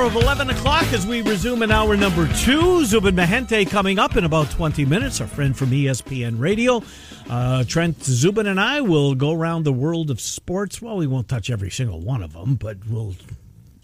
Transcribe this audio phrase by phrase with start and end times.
[0.00, 2.86] Hour of 11 o'clock as we resume in hour number two.
[2.86, 6.82] Zubin Mehenti coming up in about 20 minutes, our friend from ESPN Radio.
[7.28, 10.80] Uh, Trent Zubin and I will go around the world of sports.
[10.80, 13.14] Well, we won't touch every single one of them, but we'll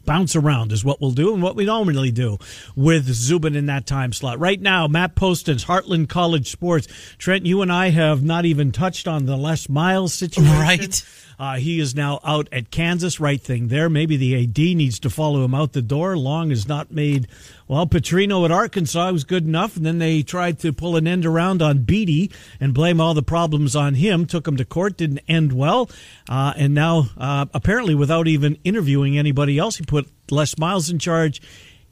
[0.07, 2.39] bounce around is what we'll do and what we normally do
[2.75, 4.39] with Zubin in that time slot.
[4.39, 6.89] Right now, Matt Postins Heartland College Sports.
[7.19, 10.59] Trent, you and I have not even touched on the Les Miles situation.
[10.59, 11.05] Right.
[11.39, 13.21] Uh, he is now out at Kansas.
[13.21, 13.89] Right thing there.
[13.89, 16.17] Maybe the AD needs to follow him out the door.
[16.17, 17.29] Long has not made.
[17.69, 21.27] Well, Petrino at Arkansas was good enough, and then they tried to pull an end
[21.27, 22.31] around on Beaty
[22.61, 24.27] and blame all the problems on him.
[24.27, 25.91] Took him to court, didn't end well,
[26.29, 30.99] uh, and now uh, apparently without even interviewing anybody else, he put Les Miles in
[30.99, 31.41] charge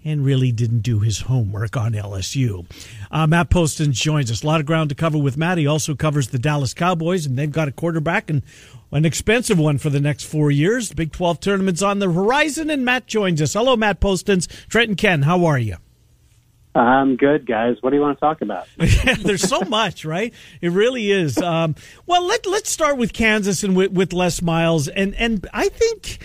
[0.04, 2.66] and really didn't do his homework on LSU.
[3.10, 4.42] Uh, Matt Poston joins us.
[4.42, 5.58] A lot of ground to cover with Matt.
[5.58, 8.42] He also covers the Dallas Cowboys, and they've got a quarterback and
[8.92, 10.92] an expensive one for the next four years.
[10.92, 13.54] Big 12 tournament's on the horizon, and Matt joins us.
[13.54, 14.46] Hello, Matt Postins.
[14.68, 15.76] Trent and Ken, how are you?
[16.74, 17.76] I'm good, guys.
[17.80, 18.66] What do you want to talk about?
[18.76, 20.34] There's so much, right?
[20.60, 21.38] It really is.
[21.38, 24.88] Um, well, let, let's start with Kansas and with, with Les Miles.
[24.88, 26.18] And, and I think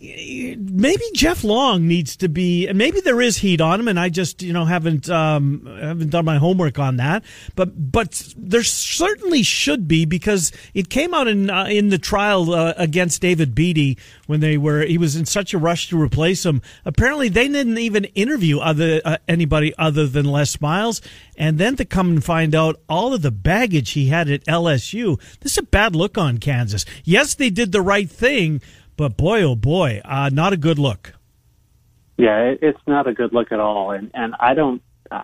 [0.00, 4.08] maybe Jeff Long needs to be, and maybe there is heat on him, and I
[4.08, 7.22] just you know haven't um, haven't done my homework on that.
[7.54, 12.54] But but there certainly should be because it came out in uh, in the trial
[12.54, 16.46] uh, against David Beaty when they were he was in such a rush to replace
[16.46, 16.62] him.
[16.86, 21.02] Apparently, they didn't even interview other uh, anybody other than Les Miles,
[21.36, 25.20] and then to come and find out all of the baggage he had at LSU.
[25.40, 26.86] This is a bad look on Kansas.
[27.04, 28.62] Yes, they did the right thing.
[29.00, 31.14] But boy, oh boy, uh, not a good look.
[32.18, 35.22] Yeah, it, it's not a good look at all, and and I don't, uh,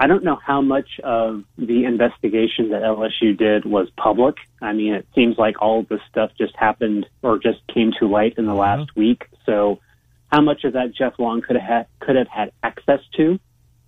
[0.00, 4.34] I don't know how much of the investigation that LSU did was public.
[4.60, 8.08] I mean, it seems like all of this stuff just happened or just came to
[8.08, 9.26] light in the last week.
[9.46, 9.78] So,
[10.32, 13.38] how much of that Jeff Long could have had, could have had access to,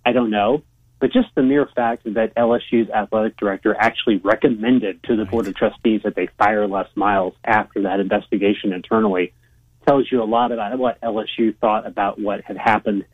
[0.05, 0.63] I don't know.
[1.01, 5.55] But just the mere fact that LSU's athletic director actually recommended to the board of
[5.55, 9.33] trustees that they fire Les Miles after that investigation internally
[9.87, 13.05] tells you a lot about what LSU thought about what had happened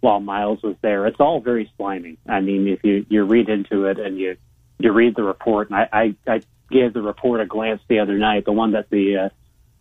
[0.00, 1.06] while Miles was there.
[1.06, 2.18] It's all very slimy.
[2.28, 4.36] I mean, if you you read into it and you
[4.78, 8.18] you read the report, and I I, I gave the report a glance the other
[8.18, 9.28] night, the one that the uh,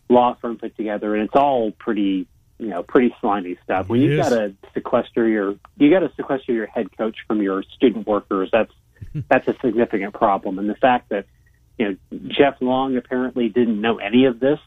[0.08, 2.26] law firm put together, and it's all pretty
[2.60, 3.90] you know pretty slimy stuff.
[3.90, 7.64] When you got to sequester your you got to sequester your head coach from your
[7.64, 8.72] student workers, that's
[9.12, 9.22] hmm.
[9.30, 10.60] that's a significant problem.
[10.60, 11.26] And the fact that
[11.78, 14.60] you know Jeff Long apparently didn't know any of this,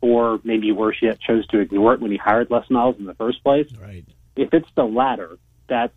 [0.00, 3.14] or maybe worse yet, chose to ignore it when he hired Les Miles in the
[3.14, 3.68] first place.
[3.80, 4.04] Right.
[4.36, 5.94] If it's the latter, that's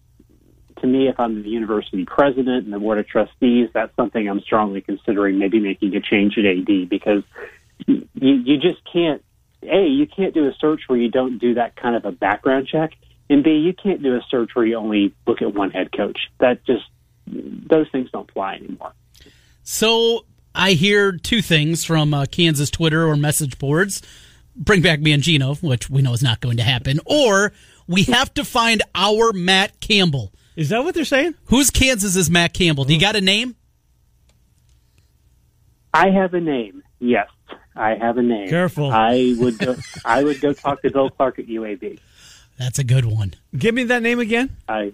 [0.81, 4.41] to me, if I'm the university president and the board of trustees, that's something I'm
[4.41, 7.23] strongly considering maybe making a change at AD because
[7.85, 9.23] you, you just can't
[9.67, 12.67] a, you can't do a search where you don't do that kind of a background
[12.67, 12.91] check,
[13.29, 16.19] and B, you can't do a search where you only look at one head coach.
[16.39, 16.83] That just
[17.25, 18.93] those things don't fly anymore.
[19.63, 24.01] So I hear two things from uh, Kansas Twitter or message boards.
[24.55, 27.53] Bring back Mangino, which we know is not going to happen, or
[27.87, 30.31] we have to find our Matt Campbell.
[30.55, 31.33] Is that what they're saying?
[31.45, 32.83] Who's Kansas is Matt Campbell?
[32.83, 33.55] Do you got a name?
[35.93, 36.83] I have a name.
[37.03, 37.27] Yes,
[37.75, 38.47] I have a name.
[38.49, 38.89] Careful.
[38.91, 39.75] I would go,
[40.05, 41.99] I would go talk to Bill Clark at UAB.
[42.57, 43.33] That's a good one.
[43.57, 44.55] Give me that name again.
[44.69, 44.93] I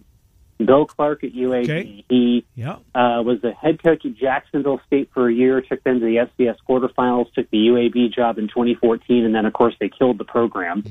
[0.58, 1.64] Bill Clark at UAB.
[1.64, 2.04] Okay.
[2.10, 2.78] He Yeah.
[2.96, 6.18] uh, was the head coach at Jacksonville State for a year, took them to the
[6.18, 10.26] FCS quarterfinals, took the UAB job in 2014, and then, of course, they killed the
[10.26, 10.84] program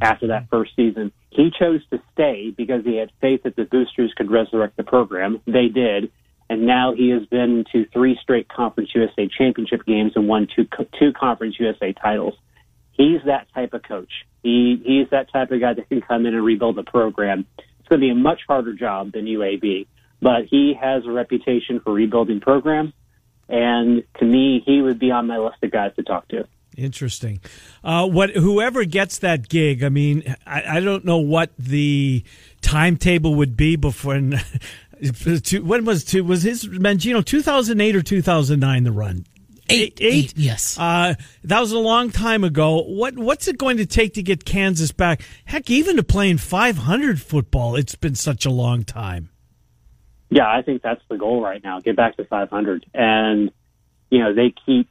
[0.00, 1.10] after that first season.
[1.30, 5.40] He chose to stay because he had faith that the boosters could resurrect the program.
[5.46, 6.10] They did.
[6.50, 10.66] And now he has been to three straight Conference USA championship games and won two,
[10.98, 12.34] two Conference USA titles.
[12.90, 14.10] He's that type of coach.
[14.42, 17.46] He he's that type of guy that can come in and rebuild a program.
[17.56, 19.86] It's going to be a much harder job than UAB,
[20.20, 22.94] but he has a reputation for rebuilding programs.
[23.48, 26.48] And to me, he would be on my list of guys to talk to.
[26.76, 27.40] Interesting.
[27.84, 32.24] Uh, what whoever gets that gig, I mean, I, I don't know what the
[32.60, 34.20] timetable would be before.
[35.62, 39.24] When was two, was his Mangino two thousand eight or two thousand nine the run?
[39.70, 40.76] Eight, eight, yes.
[40.78, 41.14] Uh,
[41.44, 42.82] that was a long time ago.
[42.82, 45.22] What what's it going to take to get Kansas back?
[45.44, 49.30] Heck, even to playing 500 football, it's been such a long time.
[50.28, 51.80] Yeah, I think that's the goal right now.
[51.80, 53.50] Get back to 500, and
[54.10, 54.88] you know they keep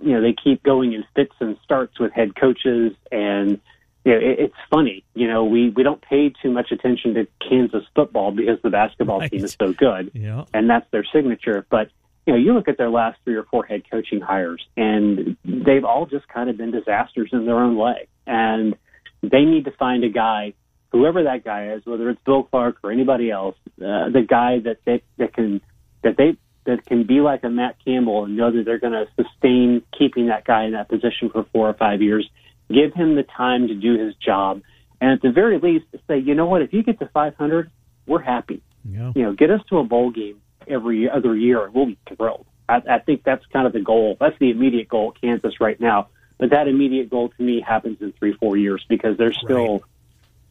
[0.00, 3.60] you know they keep going in fits and starts with head coaches, and
[4.04, 5.04] you know it, it's funny.
[5.14, 9.20] You know we we don't pay too much attention to Kansas football because the basketball
[9.20, 9.30] Right.
[9.30, 10.44] team is so good, Yeah.
[10.52, 11.66] and that's their signature.
[11.70, 11.90] But
[12.26, 15.84] you know, you look at their last three or four head coaching hires, and they've
[15.84, 18.08] all just kind of been disasters in their own way.
[18.26, 18.74] And
[19.22, 20.54] they need to find a guy,
[20.90, 24.78] whoever that guy is, whether it's Bill Clark or anybody else, uh, the guy that
[24.86, 25.60] they that can
[26.02, 29.06] that they that can be like a Matt Campbell and know that they're going to
[29.22, 32.26] sustain keeping that guy in that position for four or five years.
[32.72, 34.62] Give him the time to do his job,
[35.00, 37.70] and at the very least, say, you know what, if you get to 500,
[38.06, 39.12] we're happy Yeah.
[39.14, 42.46] you know, get us to a bowl game every other year, and we'll be thrilled.
[42.68, 44.16] I, I think that's kind of the goal.
[44.18, 46.08] That's the immediate goal at Kansas right now.
[46.38, 49.82] But that immediate goal to me happens in three, four years because they're still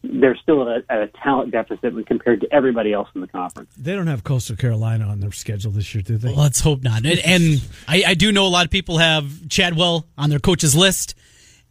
[0.02, 3.26] they're still at a, at a talent deficit when compared to everybody else in the
[3.26, 3.70] conference.
[3.76, 6.34] They don't have Coastal Carolina on their schedule this year, do they?
[6.34, 7.04] Let's hope not.
[7.06, 10.76] And, and I, I do know a lot of people have Chadwell on their coaches
[10.76, 11.14] list.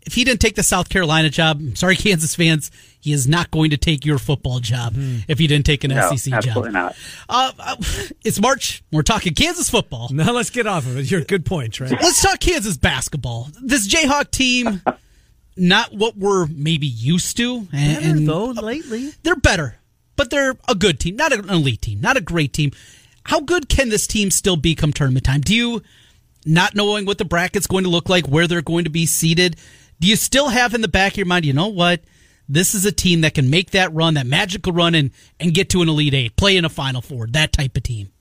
[0.06, 3.52] If he didn't take the South Carolina job, I'm sorry, Kansas fans, he is not
[3.52, 4.94] going to take your football job
[5.28, 6.74] if he didn't take an No, SEC absolutely job.
[6.74, 6.96] not.
[7.30, 7.76] Uh, uh,
[8.24, 8.84] it's March.
[8.92, 10.10] We're talking Kansas football.
[10.12, 11.10] Now let's get off of it.
[11.12, 11.94] You're a good point, Trent.
[12.02, 13.50] Let's talk Kansas basketball.
[13.62, 14.82] This Jayhawk team,
[15.58, 17.68] not what we're maybe used to.
[17.72, 19.12] And, Better and though lately.
[19.24, 19.78] they're better,
[20.16, 22.72] but they're a good team, not an elite team, not a great team.
[23.26, 25.42] How good can this team still be come tournament time?
[25.42, 25.82] Do you,
[26.46, 29.56] not knowing what the bracket's going to look like, where they're going to be seated,
[30.04, 32.02] do you still have in the back of your mind, you know what?
[32.50, 35.70] This is a team that can make that run, that magical run, and, and get
[35.70, 38.12] to an Elite Eight, play in a Final Four, that type of team.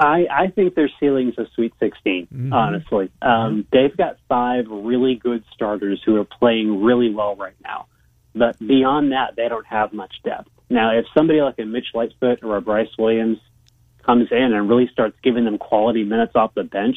[0.00, 3.12] I, I think their ceiling's a Sweet 16, honestly.
[3.22, 7.86] Um, they've got five really good starters who are playing really well right now.
[8.34, 10.48] But beyond that, they don't have much depth.
[10.68, 13.38] Now, if somebody like a Mitch Lightfoot or a Bryce Williams
[14.04, 16.96] comes in and really starts giving them quality minutes off the bench,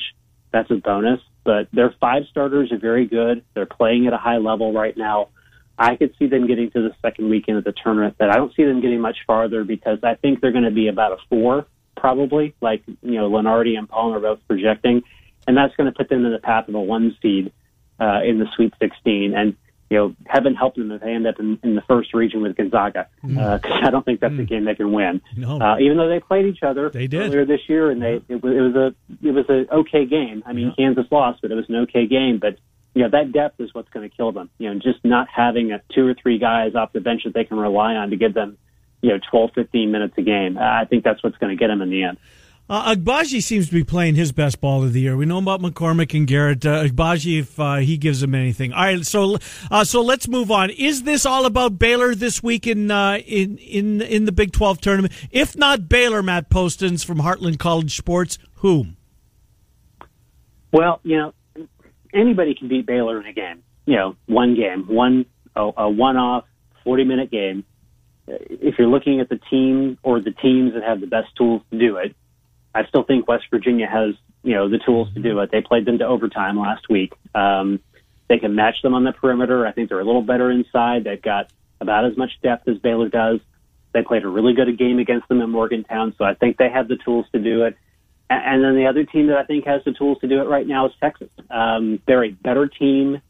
[0.52, 1.20] that's a bonus.
[1.44, 3.44] But their five starters are very good.
[3.54, 5.30] They're playing at a high level right now.
[5.78, 8.54] I could see them getting to the second weekend of the tournament, but I don't
[8.56, 11.66] see them getting much farther because I think they're going to be about a four,
[11.98, 15.04] probably, like, you know, Lunardi and Palmer both projecting.
[15.48, 17.52] And that's going to put them in the path of a one seed
[18.00, 19.34] uh, in the Sweet 16.
[19.36, 19.58] And,
[19.90, 22.56] you know, heaven help them if they end up in, in the first region with
[22.56, 25.22] Gonzaga, because I don't think that's a game they can win.
[25.38, 25.60] No.
[25.60, 27.22] Uh, even though they played each other They did.
[27.22, 30.42] earlier this year, and they it was, it was a it was an okay game.
[30.46, 32.40] I mean, Kansas lost, but it was an okay game.
[32.40, 32.58] But
[32.96, 34.50] you know that depth is what's going to kill them.
[34.58, 37.44] You know, just not having a two or three guys off the bench that they
[37.44, 38.58] can rely on to give them
[39.02, 40.58] you know 12, 15 minutes a game.
[40.58, 42.18] Uh, I think that's what's going to get them in the end.
[42.70, 45.18] Uh, Agbaji seems to be playing his best ball of the year.
[45.18, 46.66] We know about McCormack and Garrett.
[46.66, 48.72] Uh, Agbaji, if uh, he gives him anything.
[48.72, 49.38] All right, so
[49.70, 50.70] uh, so let's move on.
[50.70, 54.80] Is this all about Baylor this week in uh, in in in the Big Twelve
[54.80, 55.14] tournament?
[55.30, 58.96] If not Baylor, Matt Postins from Heartland College Sports, whom?
[60.72, 61.34] Well, you know,
[62.14, 63.62] anybody can beat Baylor in a game.
[63.86, 65.26] You know, one game, one
[65.56, 66.46] a, a one-off,
[66.86, 67.66] forty-minute game.
[68.26, 71.62] Uh, If you're looking at the team or the teams that have the best tools
[71.70, 72.16] to do it,
[72.76, 75.52] I still think West Virginia has you know the tools to do it.
[75.52, 77.14] They played them to overtime last week.
[77.34, 77.80] Um,
[78.28, 79.66] they can match them on the perimeter.
[79.66, 81.04] I think they're a little better inside.
[81.04, 83.40] They've got about as much depth as Baylor does.
[83.94, 86.88] They played a really good game against them in Morgantown, so I think they have
[86.88, 87.78] the tools to do it.
[88.30, 90.66] And then the other team that I think has the tools to do it right
[90.66, 91.30] now is Texas.
[91.52, 93.22] Um, they're a better team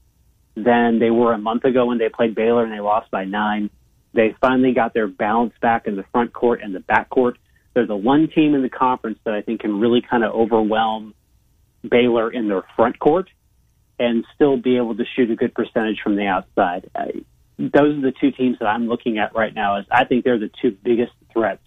[0.55, 3.69] than they were a month ago when they played Baylor and they lost by nine.
[4.13, 7.37] They finally got their balance back in the front court and the back court.
[7.73, 11.13] They're the one team in the conference that I think can really kind of overwhelm
[11.87, 13.29] Baylor in their front court
[13.99, 16.89] and still be able to shoot a good percentage from the outside.
[16.95, 17.23] I,
[17.57, 19.79] those are the two teams that I'm looking at right now.
[19.79, 21.63] Is I think they're the two biggest threats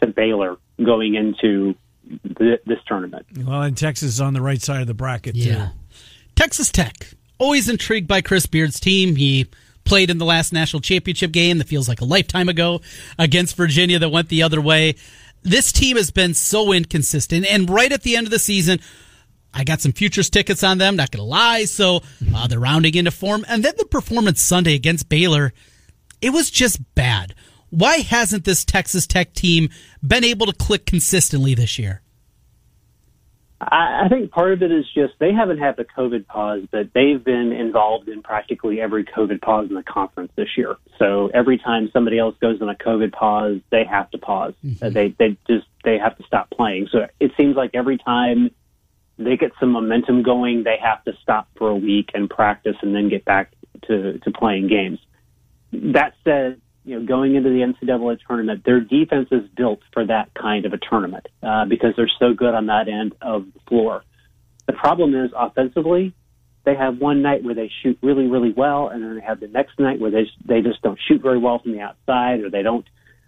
[0.00, 1.74] to Baylor going into
[2.38, 3.26] th- this tournament.
[3.36, 5.40] Well, and Texas is on the right side of the bracket too.
[5.40, 5.70] Yeah.
[6.36, 6.94] Texas Tech.
[7.38, 9.16] Always intrigued by Chris Beard's team.
[9.16, 9.48] He
[9.84, 12.80] played in the last national championship game that feels like a lifetime ago
[13.18, 14.94] against Virginia that went the other way.
[15.42, 17.46] This team has been so inconsistent.
[17.46, 18.80] And right at the end of the season,
[19.54, 21.64] I got some futures tickets on them, not going to lie.
[21.64, 22.02] So
[22.34, 23.44] uh, they're rounding into form.
[23.48, 25.52] And then the performance Sunday against Baylor,
[26.20, 27.34] it was just bad.
[27.70, 29.68] Why hasn't this Texas Tech team
[30.06, 32.02] been able to click consistently this year?
[33.60, 36.92] I, I think part of it is just they haven't had the COVID pause, but
[36.94, 40.76] they've been involved in practically every COVID pause in the conference this year.
[40.98, 44.54] So every time somebody else goes on a COVID pause, they have to pause.
[44.80, 46.88] Uh, they they just they have to stop playing.
[46.92, 48.50] So it seems like every time
[49.18, 52.94] they get some momentum going, they have to stop for a week and practice and
[52.94, 53.52] then get back
[53.86, 55.00] to, to playing games.
[55.72, 60.32] That said, you know, going into the NCAA tournament, their defense is built for that
[60.32, 64.02] kind of a tournament uh, because they're so good on that end of the floor.
[64.66, 66.14] The problem is offensively,
[66.64, 69.48] they have one night where they shoot really, really well, and then they have the
[69.48, 72.62] next night where they they just don't shoot very well from the outside, or they
[72.62, 72.86] don't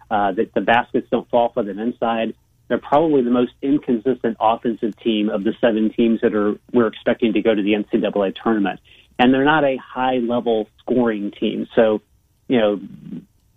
[0.09, 2.33] uh, the, the baskets don't fall for them inside.
[2.67, 7.33] They're probably the most inconsistent offensive team of the seven teams that are we're expecting
[7.33, 8.79] to go to the NCAA tournament,
[9.19, 11.67] and they're not a high level scoring team.
[11.75, 12.01] So,
[12.47, 12.79] you know,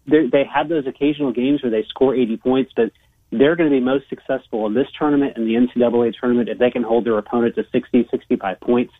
[0.06, 2.90] they have those occasional games where they score 80 points, but
[3.30, 6.70] they're going to be most successful in this tournament and the NCAA tournament if they
[6.70, 8.92] can hold their opponent to 60, 65 points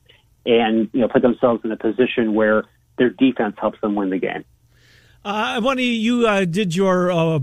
[0.46, 2.64] and you know put themselves in a position where
[2.98, 4.44] their defense helps them win the game.
[5.24, 7.38] Uh, Bunny, you uh, did your uh,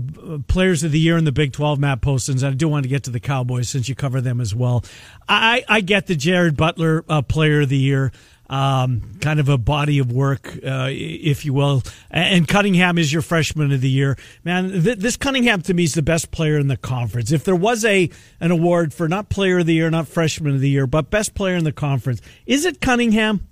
[0.46, 2.46] players of the year in the Big 12 Matt Postins.
[2.46, 4.84] I do want to get to the Cowboys since you cover them as well.
[5.28, 8.12] I, I get the Jared Butler uh, player of the year
[8.52, 11.82] um, kind of a body of work, uh, if you will.
[12.10, 14.18] And Cunningham is your freshman of the year.
[14.44, 17.32] Man, th- this Cunningham to me is the best player in the conference.
[17.32, 20.60] If there was a an award for not player of the year, not freshman of
[20.60, 23.48] the year, but best player in the conference, is it Cunningham?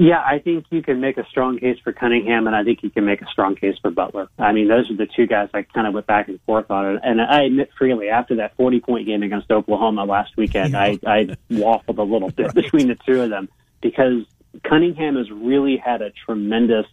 [0.00, 2.90] Yeah, I think you can make a strong case for Cunningham, and I think you
[2.90, 4.28] can make a strong case for Butler.
[4.38, 6.94] I mean, those are the two guys I kind of went back and forth on.
[6.94, 7.00] it.
[7.02, 11.36] And I admit freely, after that 40 point game against Oklahoma last weekend, I, I
[11.50, 13.48] waffled a little bit between the two of them
[13.80, 14.22] because
[14.62, 16.86] Cunningham has really had a tremendous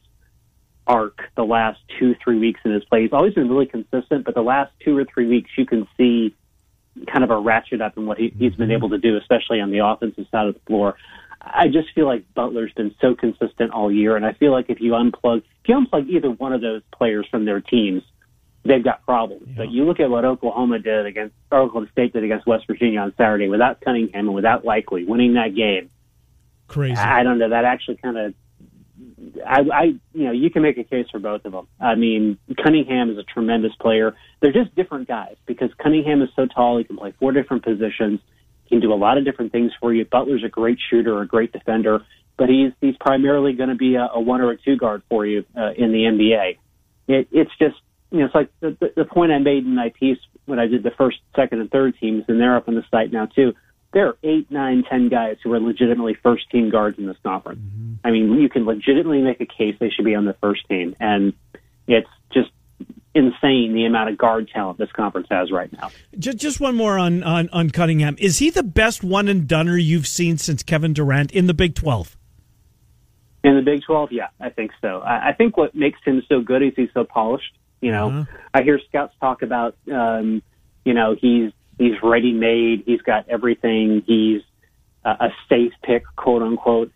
[0.88, 3.04] arc the last two, three weeks in his play.
[3.04, 6.36] He's always been really consistent, but the last two or three weeks, you can see
[7.08, 8.72] kind of a ratchet up in what he, he's been mm-hmm.
[8.72, 10.96] able to do, especially on the offensive side of the floor.
[11.42, 14.82] I just feel like Butler's been so consistent all year, and I feel like if
[14.82, 18.04] you unplug, if you unplug either one of those players from their teams,
[18.64, 19.44] they've got problems.
[19.48, 19.54] Yeah.
[19.58, 23.00] But you look at what Oklahoma did against or Oklahoma State did against West Virginia
[23.00, 25.90] on Saturday without Cunningham and without Likely winning that game.
[26.68, 26.96] Crazy.
[26.96, 27.50] I don't know.
[27.50, 28.34] That actually kind of,
[29.46, 31.68] I, I, you know, you can make a case for both of them.
[31.80, 34.16] I mean, Cunningham is a tremendous player.
[34.40, 38.20] They're just different guys because Cunningham is so tall; he can play four different positions
[38.70, 40.06] can do a lot of different things for you.
[40.06, 42.02] Butler's a great shooter, a great defender,
[42.38, 45.26] but he's he's primarily going to be a, a one or a two guard for
[45.26, 46.58] you uh, in the NBA.
[47.08, 47.76] It, it's just
[48.12, 50.68] you know it's like the, the, the point I made in my piece when I
[50.68, 53.54] did the first, second, and third teams, and they're up on the site now too.
[53.94, 57.62] There are eight, nine, ten guys who are legitimately first team guards in this conference.
[57.62, 57.94] Mm-hmm.
[58.08, 60.96] I mean, you can legitimately make a case they should be on the first team,
[61.00, 61.34] and
[61.88, 62.50] it's just
[63.16, 65.90] insane the amount of guard talent this conference has right now.
[66.20, 68.18] Just, just one more on, on, on Cunningham.
[68.20, 71.76] Is he the best one and doneer you've seen since Kevin Durant in the Big
[71.76, 72.18] 12?
[73.46, 75.00] In the Big 12, yeah, I think so.
[75.00, 77.54] I, I think what makes him so good is he's so polished.
[77.80, 78.26] You know, uh-huh.
[78.54, 80.42] I hear scouts talk about, um,
[80.84, 82.84] you know, he's he's ready made.
[82.86, 84.02] He's got everything.
[84.08, 84.42] He's
[85.04, 86.92] a, a safe pick, quote unquote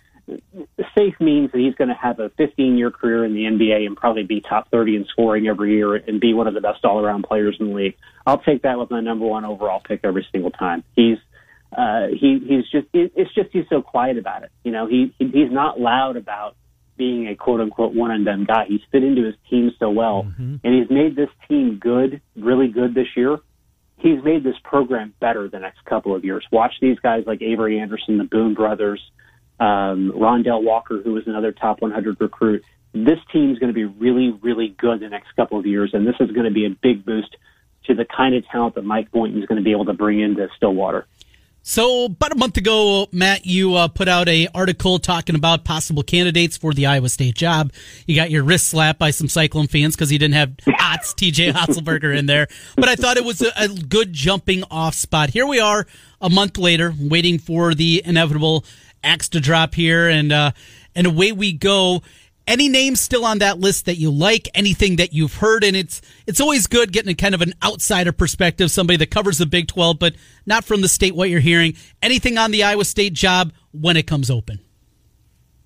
[0.95, 3.95] safe means that he's going to have a 15 year career in the NBA and
[3.95, 7.03] probably be top 30 in scoring every year and be one of the best all
[7.03, 7.95] around players in the league.
[8.25, 10.83] I'll take that with my number one overall pick every single time.
[10.95, 11.17] He's
[11.75, 14.51] uh, he he's just it's just he's so quiet about it.
[14.63, 16.55] You know, he he's not loud about
[16.97, 18.65] being a quote unquote one and done guy.
[18.67, 20.55] He's fit into his team so well, mm-hmm.
[20.63, 23.37] and he's made this team good, really good this year.
[23.97, 26.45] He's made this program better the next couple of years.
[26.51, 29.01] Watch these guys like Avery Anderson, the Boone brothers,
[29.59, 32.63] um, Rondel Walker, who was another top 100 recruit.
[32.93, 36.07] This team is going to be really, really good the next couple of years, and
[36.07, 37.35] this is going to be a big boost
[37.85, 40.19] to the kind of talent that Mike Boynton is going to be able to bring
[40.19, 41.05] into Stillwater.
[41.61, 46.03] So about a month ago, Matt, you uh, put out a article talking about possible
[46.03, 47.71] candidates for the Iowa State job.
[48.07, 51.53] You got your wrist slapped by some Cyclone fans because you didn't have Otz, TJ
[51.53, 52.47] Otzelberger in there.
[52.75, 55.29] But I thought it was a, a good jumping off spot.
[55.31, 55.85] Here we are,
[56.21, 58.63] a month later, waiting for the inevitable
[59.03, 60.51] axe to drop here, and uh,
[60.95, 62.01] and away we go.
[62.47, 64.49] Any names still on that list that you like?
[64.55, 65.63] Anything that you've heard?
[65.63, 69.37] And it's it's always good getting a kind of an outsider perspective, somebody that covers
[69.37, 70.15] the Big Twelve, but
[70.47, 71.15] not from the state.
[71.15, 71.75] What you're hearing?
[72.01, 74.59] Anything on the Iowa State job when it comes open?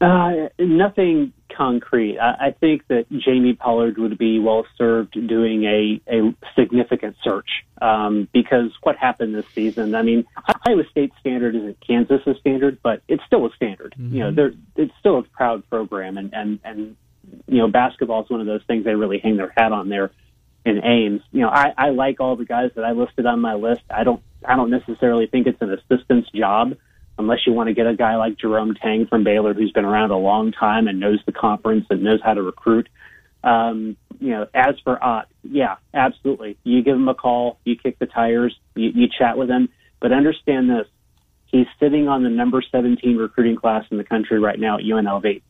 [0.04, 2.18] Uh, nothing concrete.
[2.20, 7.50] I, I think that Jamie Pollard would be well served doing a, a significant search
[7.82, 9.96] um, because what happened this season.
[9.96, 10.26] I mean,
[10.66, 13.96] Iowa State standard isn't Kansas's standard, but it's still a standard.
[13.98, 14.16] Mm-hmm.
[14.16, 16.96] You know, they're, it's still a proud program, and and and
[17.48, 20.12] you know, basketball is one of those things they really hang their hat on there
[20.66, 21.22] in Ames.
[21.32, 23.84] You know, I, I like all the guys that I listed on my list.
[23.90, 26.76] I don't I don't necessarily think it's an assistant's job
[27.18, 30.12] unless you want to get a guy like Jerome Tang from Baylor, who's been around
[30.12, 32.90] a long time and knows the conference and knows how to recruit.
[33.44, 36.58] Um, you know, as for Ott, yeah, absolutely.
[36.64, 39.70] You give him a call, you kick the tires, you, you chat with him.
[40.00, 40.88] But understand this:
[41.48, 45.42] he's sitting on the number 17 recruiting class in the country right now at UNLV,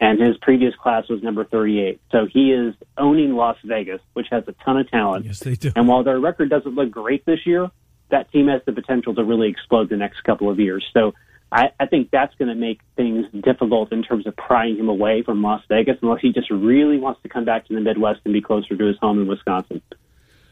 [0.00, 2.00] and his previous class was number 38.
[2.12, 5.24] So he is owning Las Vegas, which has a ton of talent.
[5.24, 5.72] Yes, they do.
[5.74, 7.70] And while their record doesn't look great this year,
[8.10, 10.84] that team has the potential to really explode the next couple of years.
[10.92, 11.14] So
[11.50, 15.22] I, I think that's going to make things difficult in terms of prying him away
[15.22, 18.34] from Las Vegas unless he just really wants to come back to the Midwest and
[18.34, 19.80] be closer to his home in Wisconsin.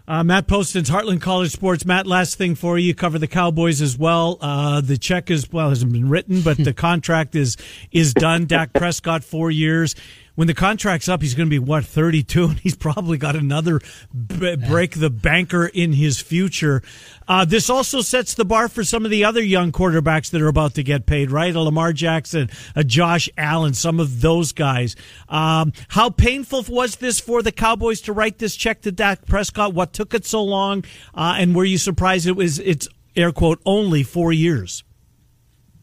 [0.09, 1.85] Uh, Matt Postins Heartland College Sports.
[1.85, 2.89] Matt, last thing for you.
[2.89, 4.39] You cover the Cowboys as well.
[4.41, 7.57] Uh, the check is well hasn't been written, but the contract is
[7.91, 8.47] is done.
[8.47, 9.97] Dak Prescott four years
[10.37, 13.35] when the contract's up, he's going to be what thirty two, and he's probably got
[13.35, 13.81] another
[14.14, 16.83] b- break the banker in his future.
[17.26, 20.47] Uh, this also sets the bar for some of the other young quarterbacks that are
[20.47, 21.55] about to get paid, right?
[21.55, 24.95] A Lamar Jackson, a Josh Allen, some of those guys.
[25.28, 29.75] Um, how painful was this for the Cowboys to write this check to Dak Prescott?
[29.75, 30.85] What took it so long?
[31.14, 34.85] Uh, and were you surprised it was it's air quote only four years?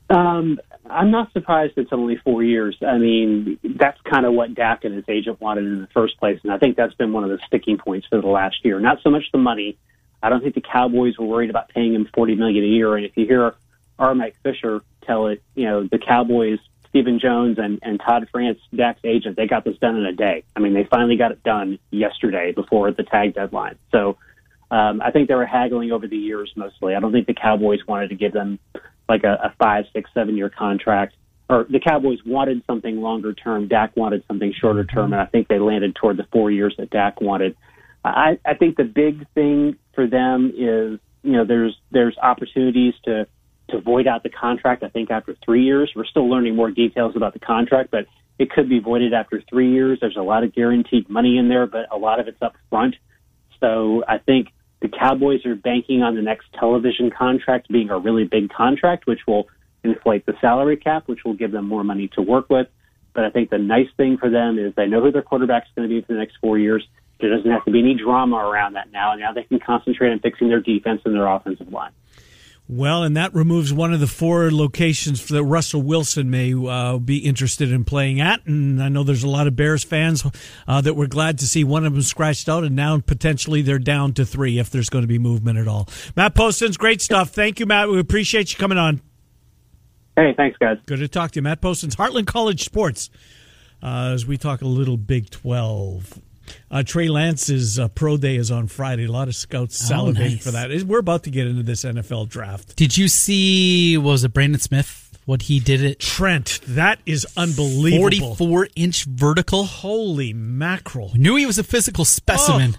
[0.10, 2.78] Um, I'm not surprised it's only four years.
[2.86, 6.40] I mean, that's kind of what Dak and his agent wanted in the first place,
[6.44, 8.80] and I think that's been one of the sticking points for the last year.
[8.80, 9.78] Not so much the money.
[10.22, 12.96] I don't think the Cowboys were worried about paying him forty million a year.
[12.96, 13.56] And if you hear
[13.98, 14.16] R.
[14.16, 16.60] Mike Fisher tell it, you know, the Cowboys,
[16.90, 20.44] Stephen Jones and, and Todd France, Dak's agent, they got this done in a day.
[20.56, 23.78] I mean, they finally got it done yesterday before the tag deadline.
[23.92, 24.18] So
[24.72, 26.96] um, I think they were haggling over the years mostly.
[26.96, 28.60] I don't think the Cowboys wanted to give them
[29.10, 31.16] like a, a five, six, seven year contract.
[31.50, 33.68] Or the Cowboys wanted something longer term.
[33.68, 36.90] Dak wanted something shorter term, and I think they landed toward the four years that
[36.90, 37.56] Dak wanted.
[38.06, 43.28] I, I think the big thing for them is, you know, there's there's opportunities to
[43.70, 44.84] to void out the contract.
[44.84, 48.06] I think after three years, we're still learning more details about the contract, but
[48.40, 50.00] it could be voided after three years.
[50.02, 52.96] There's a lot of guaranteed money in there, but a lot of it's up front.
[53.60, 54.50] So I think
[54.84, 59.22] the Cowboys are banking on the next television contract being a really big contract, which
[59.26, 59.48] will
[59.82, 62.68] inflate the salary cap, which will give them more money to work with.
[63.14, 65.70] But I think the nice thing for them is they know who their quarterback is
[65.74, 66.86] going to be for the next four years.
[67.22, 69.16] There doesn't have to be any drama around that now.
[69.16, 71.92] Now they can concentrate on fixing their defense and their offensive line.
[72.76, 77.20] Well, and that removes one of the four locations that Russell Wilson may uh, be
[77.20, 78.46] interested in playing at.
[78.48, 80.26] And I know there's a lot of Bears fans
[80.68, 83.78] uh, that were glad to see one of them scratched out, and now potentially they're
[83.78, 85.88] down to three if there's going to be movement at all.
[86.16, 87.30] Matt Postins great stuff.
[87.30, 87.90] Thank you, Matt.
[87.90, 89.02] We appreciate you coming on.
[90.16, 90.78] Hey, thanks, guys.
[90.88, 91.44] Good to talk to you.
[91.44, 93.12] Matt Postins Heartland College Sports
[93.84, 96.20] uh, as we talk a little Big 12.
[96.70, 99.06] Uh, Trey Lance's uh, pro day is on Friday.
[99.06, 100.44] A lot of scouts Oh, salivating nice.
[100.44, 100.70] for that.
[100.84, 102.76] We're about to get into this NFL draft.
[102.76, 103.98] Did you see?
[103.98, 105.00] What was it Brandon Smith?
[105.26, 108.36] What he did it Trent, that is unbelievable.
[108.36, 109.64] forty-four inch vertical.
[109.64, 111.12] Holy mackerel.
[111.16, 112.76] Knew he was a physical specimen.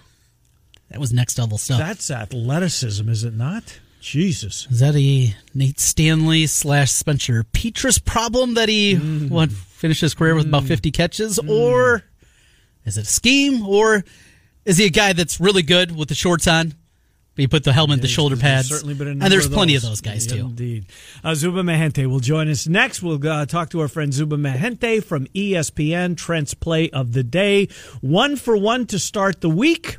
[0.91, 1.79] That was next level stuff.
[1.79, 3.81] That's athleticism, is it not?
[4.01, 4.69] Jesus.
[4.71, 9.31] Is that a Nate Stanley slash Spencer Petras problem that he Mm.
[9.31, 12.03] what finished his career with about fifty catches, or
[12.85, 14.05] is it a scheme, or
[14.65, 16.75] is he a guy that's really good with the shorts on?
[17.37, 20.01] You put the helmet, the shoulder pads, certainly been and there's of plenty of those
[20.01, 20.47] guys Yeah, too.
[20.47, 20.87] Indeed.
[21.25, 23.03] Uh, Zuba Mehenti will join us next.
[23.03, 27.67] We'll uh, talk to our friend Zuba Mehenti from ESPN, Trent's play of the day.
[28.01, 29.99] One for one to start the week.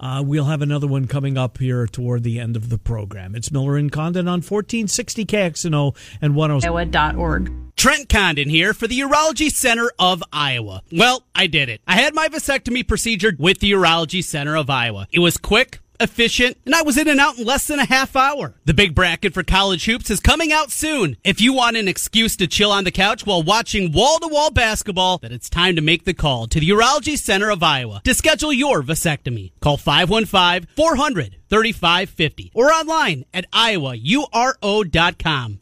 [0.00, 3.34] Uh, we'll have another one coming up here toward the end of the program.
[3.34, 6.66] It's Miller and Condon on 1460 KXNO and 106.
[6.66, 7.52] Iowa.org.
[7.76, 10.82] Trent Condon here for the Urology Center of Iowa.
[10.90, 11.80] Well, I did it.
[11.86, 15.06] I had my vasectomy procedure with the Urology Center of Iowa.
[15.12, 18.16] It was quick, efficient, and I was in and out in less than a half
[18.16, 18.54] hour.
[18.64, 21.16] The big bracket for college hoops is coming out soon.
[21.24, 25.32] If you want an excuse to chill on the couch while watching wall-to-wall basketball, then
[25.32, 28.82] it's time to make the call to the Urology Center of Iowa to schedule your
[28.82, 29.52] vasectomy.
[29.60, 34.88] Call 515 400 3550 or online at iowauro.com.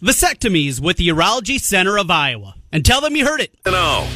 [0.03, 2.55] Vasectomies with the Urology Center of Iowa.
[2.73, 3.55] And tell them you heard it.
[3.65, 4.07] No.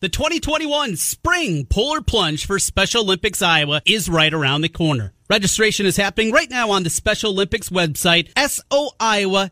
[0.00, 5.13] the 2021 Spring Polar Plunge for Special Olympics Iowa is right around the corner.
[5.30, 9.50] Registration is happening right now on the Special Olympics website, soiowa.org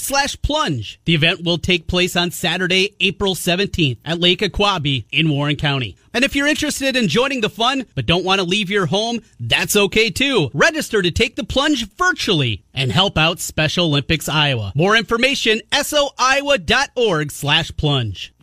[0.00, 1.00] slash plunge.
[1.06, 5.96] The event will take place on Saturday, April 17th at Lake Ahquabi in Warren County.
[6.12, 9.20] And if you're interested in joining the fun, but don't want to leave your home,
[9.40, 10.50] that's okay too.
[10.52, 14.72] Register to take the plunge virtually and help out Special Olympics Iowa.
[14.74, 18.34] More information, soiowa.org slash plunge.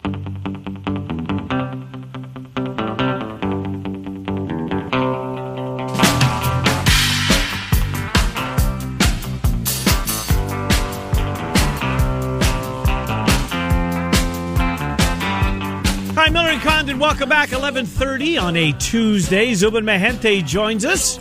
[17.01, 17.49] Welcome back.
[17.51, 19.55] 1130 on a Tuesday.
[19.55, 21.19] Zubin Mehenti joins us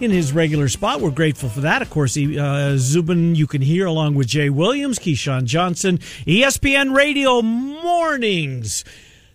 [0.00, 1.00] in his regular spot.
[1.00, 1.82] We're grateful for that.
[1.82, 6.96] Of course, he, uh, Zubin, you can hear along with Jay Williams, Keyshawn Johnson, ESPN
[6.96, 8.84] Radio Mornings.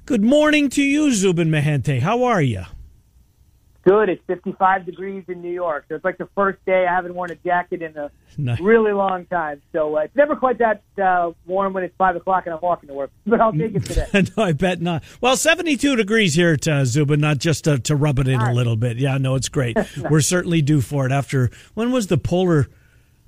[0.05, 2.01] Good morning to you, Zubin Mehenti.
[2.01, 2.65] How are you?
[3.85, 4.09] Good.
[4.09, 5.85] It's 55 degrees in New York.
[5.87, 8.59] So it's like the first day I haven't worn a jacket in a Nice.
[8.59, 9.61] really long time.
[9.71, 12.87] So uh, it's never quite that uh, warm when it's 5 o'clock and I'm walking
[12.89, 13.11] to work.
[13.27, 14.07] But I'll take it today.
[14.37, 15.03] no, I bet not.
[15.21, 18.53] Well, 72 degrees here at uh, Zubin, not just to, to rub it in a
[18.53, 18.97] little bit.
[18.97, 19.77] Yeah, no, it's great.
[20.09, 22.67] We're certainly due for it after, when was the polar,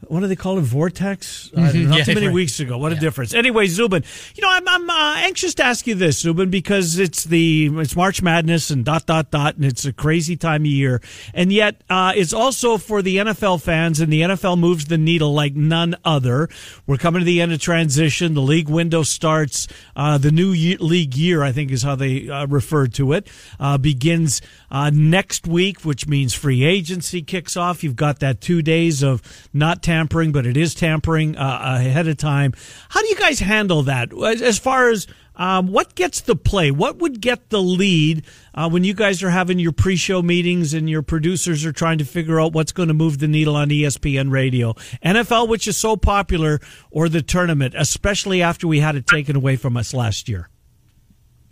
[0.08, 1.50] what do they call it, vortex?
[1.58, 2.34] I don't not Yeah, too many right.
[2.36, 2.78] weeks ago.
[2.78, 3.34] What a difference.
[3.34, 4.04] Anyway, Zubin,
[4.36, 7.96] you know, I'm, I'm uh, anxious to ask you this, Zubin, because it's the, it's
[7.96, 11.02] March Madness and dot, dot, dot, and it's a crazy time of year.
[11.34, 15.34] And yet, uh, it's also for the NFL fans, and the NFL moves the needle
[15.34, 16.48] like none other.
[16.86, 18.36] We're coming to the end of transition.
[18.36, 19.68] The league window starts.
[19.96, 23.28] Uh, the new ye- league year, I think, is how they uh, refer to it,
[23.60, 27.84] uh, begins uh, next week, which means free agency kicks off.
[27.84, 29.22] You've got that two days of
[29.54, 32.54] not tampering, but it is tampering uh, ahead of time.
[32.90, 36.72] How do you guys handle that as far as um, what gets the play?
[36.72, 40.90] What would get the lead uh, when you guys are having your pre-show meetings and
[40.90, 44.32] your producers are trying to figure out what's going to move the needle on ESPN
[44.32, 44.74] radio?
[45.06, 49.56] NFL, which is so popular, or the tournament, especially after we had it taken away
[49.56, 50.50] from us last year.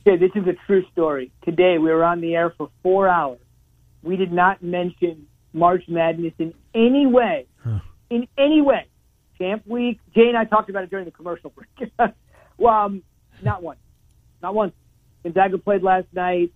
[0.08, 1.32] Okay, this is a true story.
[1.44, 3.40] Today we were on the air for four hours.
[4.04, 7.48] We did not mention March Madness in any way.
[8.12, 8.86] In any way.
[9.40, 10.00] Champ Week.
[10.14, 11.92] Jay and I talked about it during the commercial break.
[12.58, 13.04] well, um,
[13.42, 13.78] not one.
[14.44, 14.74] Not one.
[15.24, 16.52] Gonzaga played last night.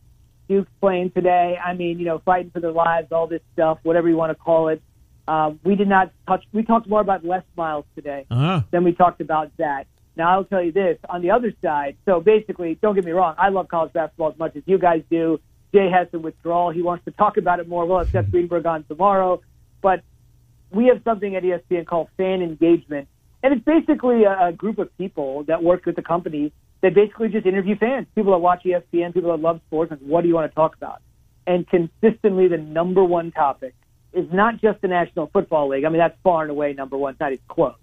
[0.47, 1.57] Duke's playing today.
[1.63, 4.35] I mean, you know, fighting for their lives, all this stuff, whatever you want to
[4.35, 4.81] call it.
[5.27, 6.43] Um, we did not touch.
[6.53, 8.63] We talked more about Les Miles today Ah.
[8.71, 9.87] then we talked about that.
[10.19, 11.95] Now I'll tell you this on the other side.
[12.03, 15.01] So basically, don't get me wrong, I love college basketball as much as you guys
[15.09, 15.39] do.
[15.73, 17.85] Jay has some withdrawal; he wants to talk about it more.
[17.85, 19.41] We'll have Seth Greenberg on tomorrow,
[19.81, 20.03] but
[20.71, 23.07] we have something at ESPN called fan engagement,
[23.41, 26.51] and it's basically a, a group of people that work with the company
[26.81, 30.23] that basically just interview fans, people that watch ESPN, people that love sports, and what
[30.23, 31.01] do you want to talk about?
[31.47, 33.73] And consistently, the number one topic
[34.11, 35.85] is not just the National Football League.
[35.85, 37.11] I mean, that's far and away number one.
[37.11, 37.75] It's not even close.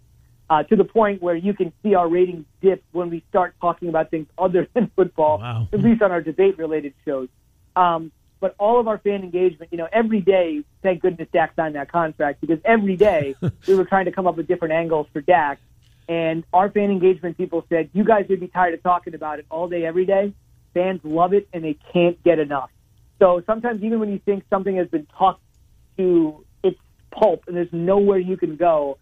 [0.48, 3.88] Uh, to the point where you can see our ratings dip when we start talking
[3.88, 5.68] about things other than football, Wow.
[5.72, 7.28] at least on our debate-related shows.
[7.74, 11.74] Um, but all of our fan engagement, you know, every day, thank goodness Dak signed
[11.74, 13.34] that contract because every day
[13.66, 15.58] we were trying to come up with different angles for Dak.
[16.08, 19.46] And our fan engagement people said, you guys would be tired of talking about it
[19.50, 20.32] all day, every day.
[20.74, 22.70] Fans love it and they can't get enough.
[23.18, 25.42] So sometimes even when you think something has been talked
[25.96, 26.78] to its
[27.10, 28.98] pulp and there's nowhere you can go,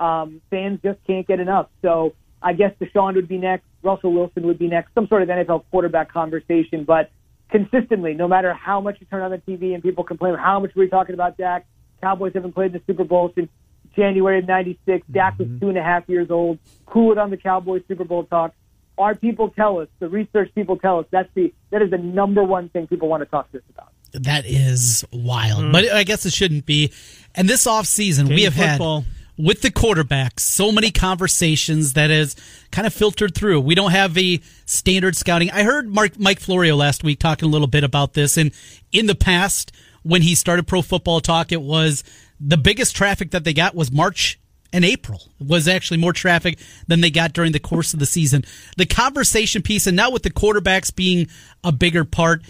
[0.00, 1.68] um, fans just can't get enough.
[1.82, 5.28] So I guess Deshaun would be next, Russell Wilson would be next, some sort of
[5.28, 6.84] NFL quarterback conversation.
[6.84, 7.10] But
[7.50, 10.72] consistently, no matter how much you turn on the TV and people complain how much
[10.74, 11.66] we're talking about Dak,
[12.00, 13.48] Cowboys haven't played in the Super Bowl since
[13.96, 15.06] January of '96.
[15.10, 16.58] Dak was two and a half years old.
[16.86, 18.54] Who would on the Cowboys Super Bowl talk?
[18.96, 22.42] Our people tell us, the research people tell us, that's the that is the number
[22.44, 23.92] one thing people want to talk to us about.
[24.12, 25.72] That is wild.
[25.72, 26.92] But I guess it shouldn't be.
[27.34, 29.02] And this offseason, we have football.
[29.02, 32.36] had with the quarterbacks so many conversations that has
[32.72, 33.60] kind of filtered through.
[33.60, 35.50] We don't have a standard scouting.
[35.50, 38.50] I heard Mark Mike Florio last week talking a little bit about this and
[38.92, 39.72] in the past
[40.02, 42.02] when he started pro football talk it was
[42.40, 44.38] the biggest traffic that they got was March
[44.72, 48.44] and April was actually more traffic than they got during the course of the season.
[48.76, 51.28] The conversation piece and now with the quarterbacks being
[51.62, 52.42] a bigger part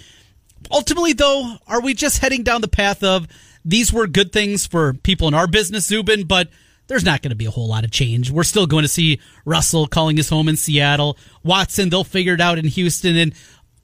[0.73, 3.29] ultimately though are we just heading down the path of
[3.65, 6.49] these were good things for people in our business zubin but
[6.89, 8.31] there's not going to be a whole lot of change.
[8.31, 11.17] We're still going to see Russell calling his home in Seattle.
[11.45, 13.17] Watson, they'll figure it out in Houston.
[13.17, 13.35] And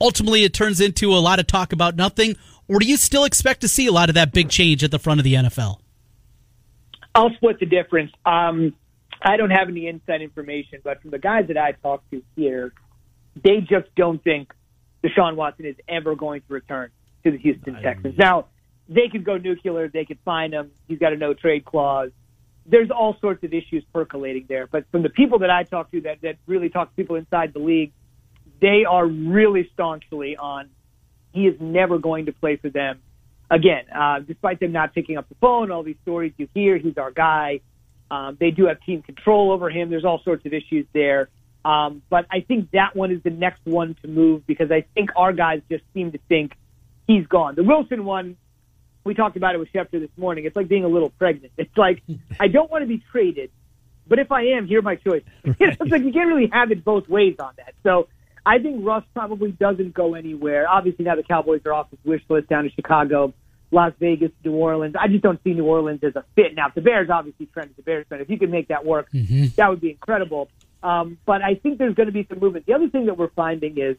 [0.01, 2.35] ultimately, it turns into a lot of talk about nothing.
[2.67, 4.99] Or do you still expect to see a lot of that big change at the
[4.99, 5.79] front of the NFL?
[7.13, 8.11] I'll split the difference.
[8.25, 8.73] Um,
[9.21, 12.73] I don't have any inside information, but from the guys that I talked to here,
[13.41, 14.51] they just don't think
[15.03, 16.89] Deshaun Watson is ever going to return
[17.23, 18.17] to the Houston Texans.
[18.17, 18.47] Now,
[18.89, 19.87] they could go nuclear.
[19.87, 20.71] They could find him.
[20.87, 22.11] He's got a no trade clause.
[22.65, 24.67] There's all sorts of issues percolating there.
[24.67, 27.53] But from the people that I talk to that, that really talk to people inside
[27.53, 27.91] the league,
[28.61, 30.69] they are really staunchly on
[31.31, 33.01] he is never going to play for them
[33.51, 33.83] again.
[33.93, 37.11] Uh, despite them not picking up the phone, all these stories you hear, he's our
[37.11, 37.59] guy.
[38.09, 39.89] Um, they do have team control over him.
[39.89, 41.29] There's all sorts of issues there.
[41.65, 45.09] Um, but I think that one is the next one to move because I think
[45.15, 46.53] our guys just seem to think
[47.07, 47.55] he's gone.
[47.55, 48.37] The Wilson one,
[49.05, 50.45] we talked about it with Schefter this morning.
[50.45, 51.53] It's like being a little pregnant.
[51.57, 52.01] It's like
[52.39, 53.51] I don't want to be traded,
[54.07, 55.27] but if I am, here are my choices.
[55.43, 57.75] it's like you can't really have it both ways on that.
[57.83, 58.07] So
[58.45, 60.67] I think Russ probably doesn't go anywhere.
[60.67, 63.33] Obviously, now the Cowboys are off his wish list down to Chicago,
[63.71, 64.95] Las Vegas, New Orleans.
[64.99, 66.55] I just don't see New Orleans as a fit.
[66.55, 69.11] Now, if the Bears obviously trend the Bears fan, if you could make that work,
[69.11, 69.47] mm-hmm.
[69.55, 70.49] that would be incredible.
[70.83, 72.67] Um, but I think there's going to be some movement.
[72.67, 73.97] The other thing that we're finding is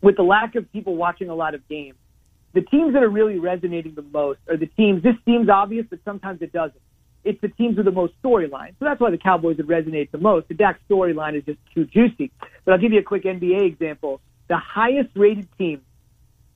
[0.00, 1.96] with the lack of people watching a lot of games,
[2.54, 5.02] the teams that are really resonating the most are the teams.
[5.02, 6.80] This seems obvious, but sometimes it doesn't.
[7.24, 8.74] It's the teams with the most storylines.
[8.78, 10.48] So that's why the Cowboys would resonate the most.
[10.48, 12.30] The Dak storyline is just too juicy.
[12.64, 14.20] But I'll give you a quick NBA example.
[14.48, 15.82] The highest rated team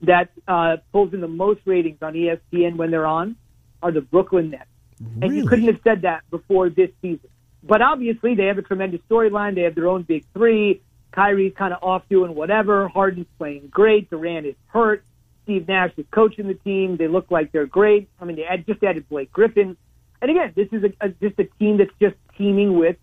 [0.03, 3.37] that uh, pulls in the most ratings on ESPN when they're on
[3.83, 4.67] are the Brooklyn Nets.
[5.01, 5.27] Really?
[5.27, 7.29] And you couldn't have said that before this season.
[7.63, 9.55] But obviously, they have a tremendous storyline.
[9.55, 10.81] They have their own big three.
[11.13, 12.89] Kyrie's kind of off doing whatever.
[12.89, 14.11] Harden's playing great.
[14.11, 15.03] Durant is hurt.
[15.49, 16.99] Steve Nash is coaching the team.
[16.99, 18.11] They look like they're great.
[18.21, 19.79] I mean, they had, just added Blake Griffin.
[20.21, 22.97] And again, this is a, a, just a team that's just teeming with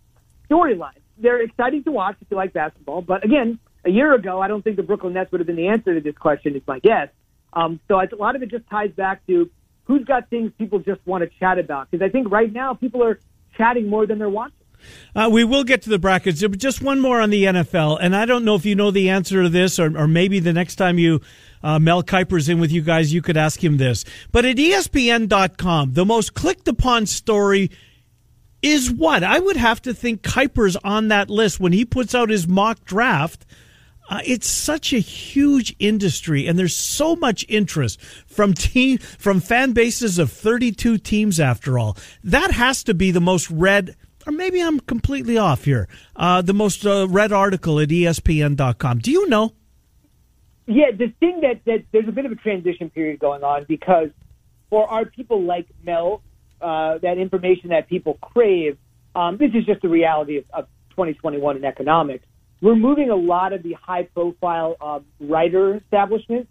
[0.48, 1.00] storylines.
[1.18, 3.02] They're exciting to watch if you like basketball.
[3.02, 5.70] But again, a year ago, I don't think the Brooklyn Nets would have been the
[5.70, 6.56] answer to this question.
[6.56, 7.10] It's my guess.
[7.54, 9.50] Um, so a lot of it just ties back to
[9.86, 11.90] who's got things people just want to chat about.
[11.90, 13.20] Because I think right now people are
[13.58, 14.54] chatting more than they're watching.
[15.16, 16.40] Uh, we will get to the brackets.
[16.40, 19.42] Just one more on the NFL, and I don't know if you know the answer
[19.42, 21.22] to this, or, or maybe the next time you
[21.66, 24.06] uh, Mel Kiper's in with you guys, you could ask him this.
[24.32, 27.72] But at ESPN.com, the most clicked upon story
[28.62, 29.24] is what?
[29.24, 32.86] I would have to think Kiper's on that list when he puts out his mock
[32.86, 33.48] draft.
[34.08, 39.72] Uh, it's such a huge industry, and there's so much interest from team from fan
[39.72, 41.40] bases of 32 teams.
[41.40, 43.96] After all, that has to be the most read
[44.28, 45.88] or maybe I'm completely off here.
[46.16, 49.00] Uh, the most uh, read article at ESPN.com.
[49.00, 49.54] Do you know?
[50.68, 54.10] Yeah, the thing that, that there's a bit of a transition period going on because
[54.70, 56.22] for our people like Mel,
[56.62, 58.78] uh, that information that people crave,
[59.16, 62.26] um, this is just the reality of, of 2021 in economics.
[62.62, 66.50] We're moving a lot of the high profile um, writer establishments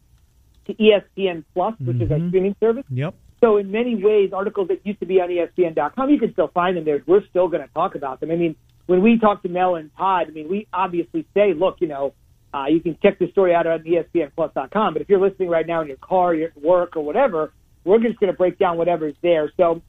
[0.67, 2.03] to ESPN Plus, which mm-hmm.
[2.03, 2.29] is our mm-hmm.
[2.29, 2.85] streaming service.
[2.91, 3.15] Yep.
[3.41, 6.77] So in many ways, articles that used to be on ESPN.com, you can still find
[6.77, 7.03] them there.
[7.07, 8.31] We're still going to talk about them.
[8.31, 8.55] I mean,
[8.87, 12.15] when we talk to Mel and Todd, I mean, we obviously say, look, you know,
[12.55, 14.93] uh, you can check the story out on ESPNPlus.com.
[14.93, 17.53] But if you're listening right now in your car, your work, or whatever,
[17.85, 19.51] we're just going to break down whatever's there.
[19.57, 19.83] So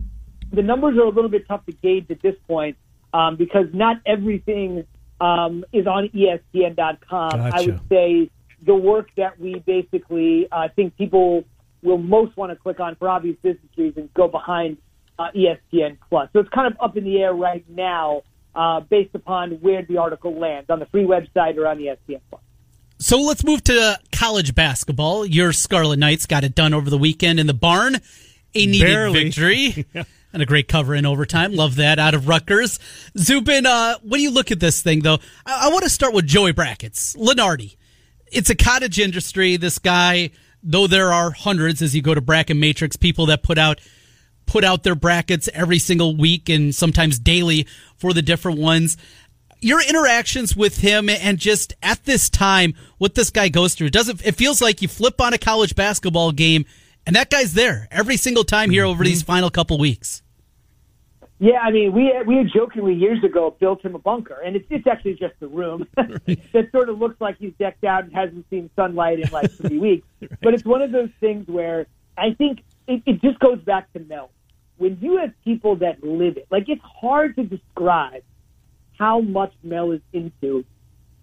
[0.52, 2.78] the numbers are a little bit tough to gauge at this point
[3.14, 4.86] um, because not everything
[5.22, 7.30] um, is on ESPN.com.
[7.30, 7.56] Gotcha.
[7.56, 8.32] I would say
[8.66, 11.44] the work that we basically uh, think people
[11.84, 14.78] will most want to click on for obvious business reasons go behind
[15.20, 16.30] uh, ESPN Plus.
[16.34, 18.24] So it's kind of up in the air right now
[18.56, 22.42] uh, based upon where the article lands on the free website or on ESPN Plus.
[22.98, 25.26] So let's move to college basketball.
[25.26, 27.96] Your Scarlet Knights got it done over the weekend in the barn.
[28.56, 29.24] A needed Barely.
[29.24, 29.86] victory.
[30.34, 31.54] And a great cover in overtime.
[31.54, 32.78] Love that out of Rutgers.
[33.18, 36.28] Zubin, uh, when you look at this thing, though, I, I want to start with
[36.28, 37.16] Joey Brackets.
[37.16, 37.78] Lunardi.
[38.34, 39.56] It's a cottage industry.
[39.56, 40.32] This guy
[40.66, 43.80] though there are hundreds as you go to bracket matrix people that put out
[44.48, 47.66] put out their brackets every single week and sometimes daily
[47.98, 48.98] for the different ones
[49.66, 54.24] your interactions with him and just at this time what this guy goes through doesn't
[54.24, 56.64] it feels like you flip on a college basketball game
[57.08, 59.32] and that guy's there every single time here over these mm-hmm.
[59.32, 60.22] final couple weeks
[61.38, 64.66] yeah, I mean, we we had jokingly years ago built him a bunker, and it's
[64.70, 68.50] it's actually just a room that sort of looks like he's decked out and hasn't
[68.50, 70.08] seen sunlight in like three weeks.
[70.22, 70.32] right.
[70.42, 74.00] But it's one of those things where I think it, it just goes back to
[74.00, 74.32] Mel.
[74.78, 78.24] When you have people that live it, like it's hard to describe
[78.98, 80.66] how much Mel is into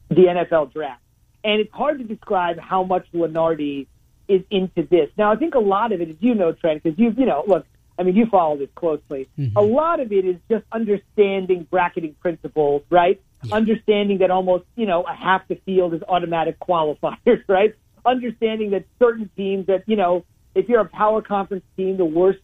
[0.08, 1.02] the NFL draft,
[1.44, 3.86] and it's hard to describe how much Lunardi
[4.28, 5.10] is into this.
[5.16, 7.44] Now, I think a lot of it is you know, Trent, because you've, you know,
[7.46, 7.66] look,
[7.98, 9.28] I mean, you follow this closely.
[9.38, 9.56] Mm-hmm.
[9.56, 13.20] A lot of it is just understanding bracketing principles, right?
[13.50, 17.74] Understanding that almost, you know, a half the field is automatic qualifiers, right?
[18.06, 22.38] Understanding that certain teams that, you know, if you're a power conference team, the worst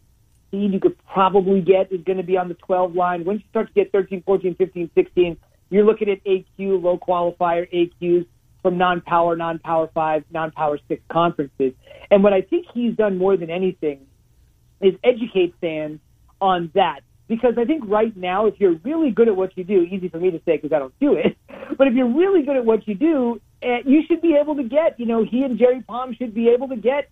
[0.51, 3.25] seed you could probably get is going to be on the 12 line.
[3.25, 5.37] Once you start to get 13, 14, 15, 16,
[5.71, 8.27] you're looking at AQ, low qualifier AQs
[8.63, 11.73] from non-power, non-power five, non-power six conferences.
[12.11, 14.01] And what I think he's done more than anything
[14.81, 16.01] is educate fans
[16.41, 17.01] on that.
[17.29, 20.19] Because I think right now, if you're really good at what you do, easy for
[20.19, 21.37] me to say because I don't do it,
[21.79, 24.63] but if you're really good at what you do, uh, you should be able to
[24.63, 27.11] get, you know, he and Jerry Palm should be able to get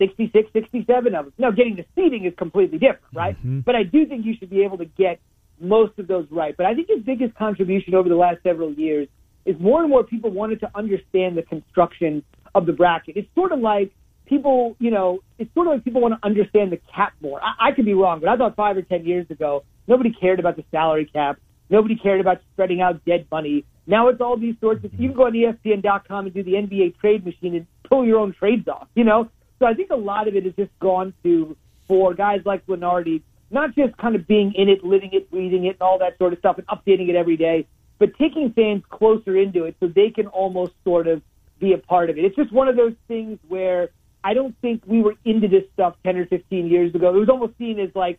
[0.00, 1.34] 66, 67 of them.
[1.38, 3.36] Now, getting the seating is completely different, right?
[3.36, 3.60] Mm-hmm.
[3.60, 5.20] But I do think you should be able to get
[5.60, 6.56] most of those right.
[6.56, 9.08] But I think his biggest contribution over the last several years
[9.44, 13.16] is more and more people wanted to understand the construction of the bracket.
[13.16, 13.92] It's sort of like
[14.24, 17.42] people, you know, it's sort of like people want to understand the cap more.
[17.42, 20.40] I, I could be wrong, but I thought five or ten years ago, nobody cared
[20.40, 21.38] about the salary cap.
[21.68, 23.64] Nobody cared about spreading out dead money.
[23.86, 26.98] Now it's all these sorts of, you can go on ESPN.com and do the NBA
[26.98, 29.28] trade machine and pull your own trades off, you know?
[29.60, 33.22] So I think a lot of it has just gone to, for guys like Lunardi,
[33.50, 36.32] not just kind of being in it, living it, breathing it, and all that sort
[36.32, 37.66] of stuff, and updating it every day,
[37.98, 41.22] but taking fans closer into it so they can almost sort of
[41.58, 42.24] be a part of it.
[42.24, 43.90] It's just one of those things where
[44.24, 47.14] I don't think we were into this stuff 10 or 15 years ago.
[47.14, 48.18] It was almost seen as like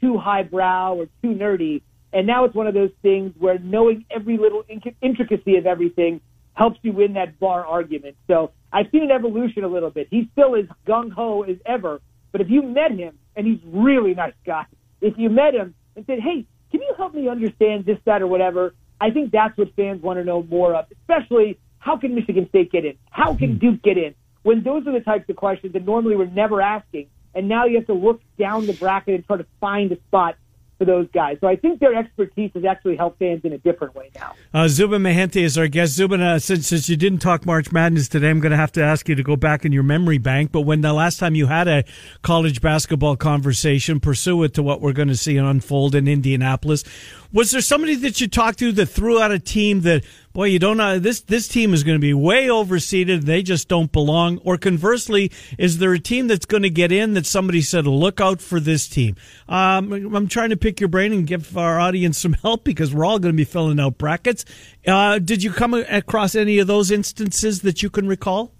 [0.00, 1.82] too highbrow or too nerdy.
[2.12, 4.64] And now it's one of those things where knowing every little
[5.02, 6.22] intricacy of everything
[6.54, 8.16] helps you win that bar argument.
[8.26, 10.08] So I've seen an evolution a little bit.
[10.10, 12.00] He's still as gung ho as ever,
[12.32, 14.66] but if you met him, and he's really nice guy,
[15.00, 18.26] if you met him and said, "Hey, can you help me understand this, that, or
[18.26, 22.48] whatever?" I think that's what fans want to know more of, especially how can Michigan
[22.48, 22.96] State get in?
[23.10, 23.58] How can hmm.
[23.58, 24.14] Duke get in?
[24.42, 27.76] When those are the types of questions that normally we're never asking, and now you
[27.76, 30.36] have to look down the bracket and try to find a spot
[30.78, 31.36] for those guys.
[31.40, 34.34] So I think their expertise has actually helped fans in a different way now.
[34.54, 35.94] Uh, Zubin Mehenti is our guest.
[35.94, 38.82] Zubin, uh, since, since you didn't talk March Madness today, I'm going to have to
[38.82, 40.52] ask you to go back in your memory bank.
[40.52, 41.84] But when the last time you had a
[42.22, 46.84] college basketball conversation pursuant to what we're going to see unfold in Indianapolis,
[47.32, 50.04] was there somebody that you talked to that threw out a team that,
[50.38, 53.22] boy, you don't know, this, this team is going to be way overseeded.
[53.22, 54.38] They just don't belong.
[54.44, 58.20] Or conversely, is there a team that's going to get in that somebody said, look
[58.20, 59.16] out for this team?
[59.48, 63.04] Um, I'm trying to pick your brain and give our audience some help because we're
[63.04, 64.44] all going to be filling out brackets.
[64.86, 68.52] Uh, did you come across any of those instances that you can recall?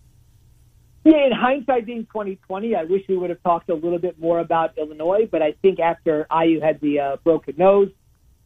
[1.05, 4.41] Yeah, in hindsight, being 2020, I wish we would have talked a little bit more
[4.41, 5.29] about Illinois.
[5.31, 7.91] But I think after Ayo had the uh, broken nose,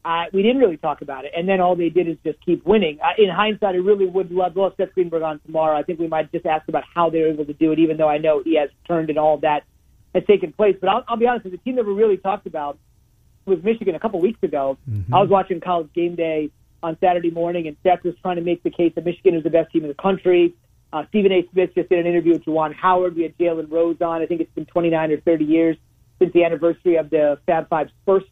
[0.05, 1.33] uh, we didn't really talk about it.
[1.37, 2.99] And then all they did is just keep winning.
[3.01, 4.57] Uh, in hindsight, I really would love.
[4.57, 5.79] We'll have Seth Greenberg on tomorrow.
[5.79, 7.97] I think we might just ask about how they were able to do it, even
[7.97, 9.63] though I know he has turned and all that
[10.15, 10.77] has taken place.
[10.81, 12.79] But I'll, I'll be honest, the team that we really talked about
[13.47, 14.77] was Michigan a couple weeks ago.
[15.13, 16.51] I was watching College Game Day
[16.83, 19.51] on Saturday morning, and Seth was trying to make the case that Michigan is the
[19.51, 20.55] best team in the country.
[20.93, 21.49] Uh, Stephen A.
[21.53, 23.17] Smith just did an interview with Juwan Howard.
[23.17, 24.21] We had Jalen Rose on.
[24.21, 25.77] I think it's been 29 or 30 years
[26.19, 28.27] since the anniversary of the Fab Five's first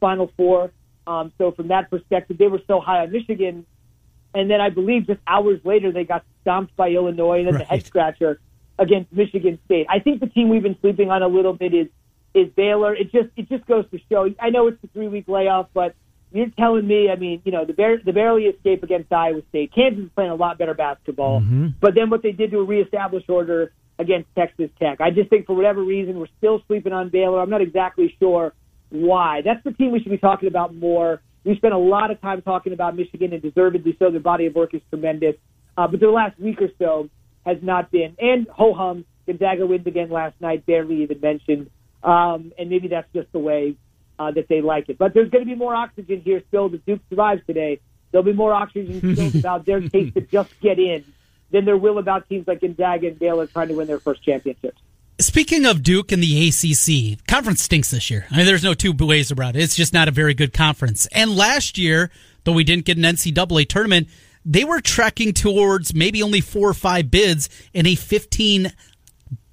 [0.00, 0.72] Final Four.
[1.06, 3.66] Um, so from that perspective, they were so high on Michigan.
[4.34, 7.64] And then I believe just hours later, they got stomped by Illinois, and then the
[7.64, 8.40] head scratcher
[8.78, 9.86] against Michigan State.
[9.88, 11.88] I think the team we've been sleeping on a little bit is
[12.32, 12.94] is Baylor.
[12.94, 14.32] It just it just goes to show.
[14.40, 15.96] I know it's a three week layoff, but
[16.32, 17.10] you're telling me.
[17.10, 19.72] I mean, you know, the Bear, the barely escape against Iowa State.
[19.74, 21.40] Kansas is playing a lot better basketball,
[21.80, 25.00] but then what they did to reestablish order against Texas Tech.
[25.00, 27.40] I just think for whatever reason we're still sleeping on Baylor.
[27.40, 28.54] I'm not exactly sure
[28.90, 29.42] why.
[29.42, 31.22] That's the team we should be talking about more.
[31.44, 34.10] We spent a lot of time talking about Michigan, and deservedly so.
[34.10, 35.36] Their body of work is tremendous,
[35.76, 37.08] uh, but their last week or so
[37.46, 38.16] has not been.
[38.20, 41.70] And ho hum, Gonzaga wins again last night, barely even mentioned.
[42.02, 43.76] Um, and maybe that's just the way
[44.18, 44.98] uh, that they like it.
[44.98, 46.72] But there's going to be more oxygen here still.
[46.72, 51.04] If Duke survives today, there'll be more oxygen about their case to just get in
[51.50, 54.80] than there will about teams like Gonzaga and Baylor trying to win their first championships.
[55.20, 58.26] Speaking of Duke and the ACC, conference stinks this year.
[58.30, 59.62] I mean, there's no two ways about it.
[59.62, 61.06] It's just not a very good conference.
[61.12, 62.10] And last year,
[62.44, 64.08] though we didn't get an NCAA tournament,
[64.46, 68.72] they were tracking towards maybe only four or five bids in a 15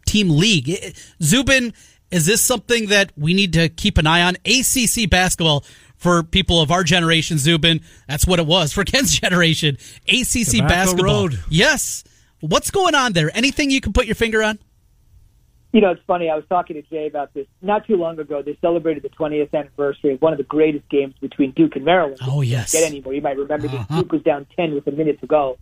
[0.05, 0.69] team league.
[0.69, 0.91] Eh,
[1.21, 1.73] Zubin,
[2.11, 4.37] is this something that we need to keep an eye on?
[4.45, 5.65] ACC basketball
[5.97, 9.77] for people of our generation, Zubin, that's what it was for Ken's generation.
[10.07, 11.27] ACC Tobacco basketball.
[11.27, 11.39] Road.
[11.49, 12.05] Yes.
[12.39, 13.35] What's going on there?
[13.35, 14.59] Anything you can put your finger on?
[15.77, 16.27] You know, it's funny.
[16.27, 18.41] I was talking to Jay about this not too long ago.
[18.41, 22.17] They celebrated the 20th anniversary of one of the greatest games between Duke and Maryland.
[22.23, 22.71] Oh, yes.
[22.71, 23.13] Get anymore?
[23.13, 23.81] You might remember this.
[23.81, 24.01] Uh-huh.
[24.01, 25.59] Duke was down 10 with a minute to go,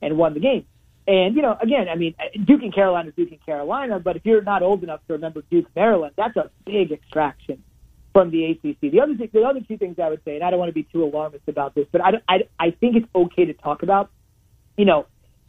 [0.00, 0.66] and won the game.
[1.08, 4.14] And, you know, again, I mean, uh, Duke and Carolina is Duke and Carolina, but
[4.14, 7.60] if you're not old enough to remember Duke, Maryland, that's a big extraction
[8.12, 8.92] from the ACC.
[8.92, 10.74] The other, thing, the other two things I would say, and I don't want to
[10.74, 14.12] be too alarmist about this, but I, I, I think it's okay to talk about,
[14.76, 15.06] you know,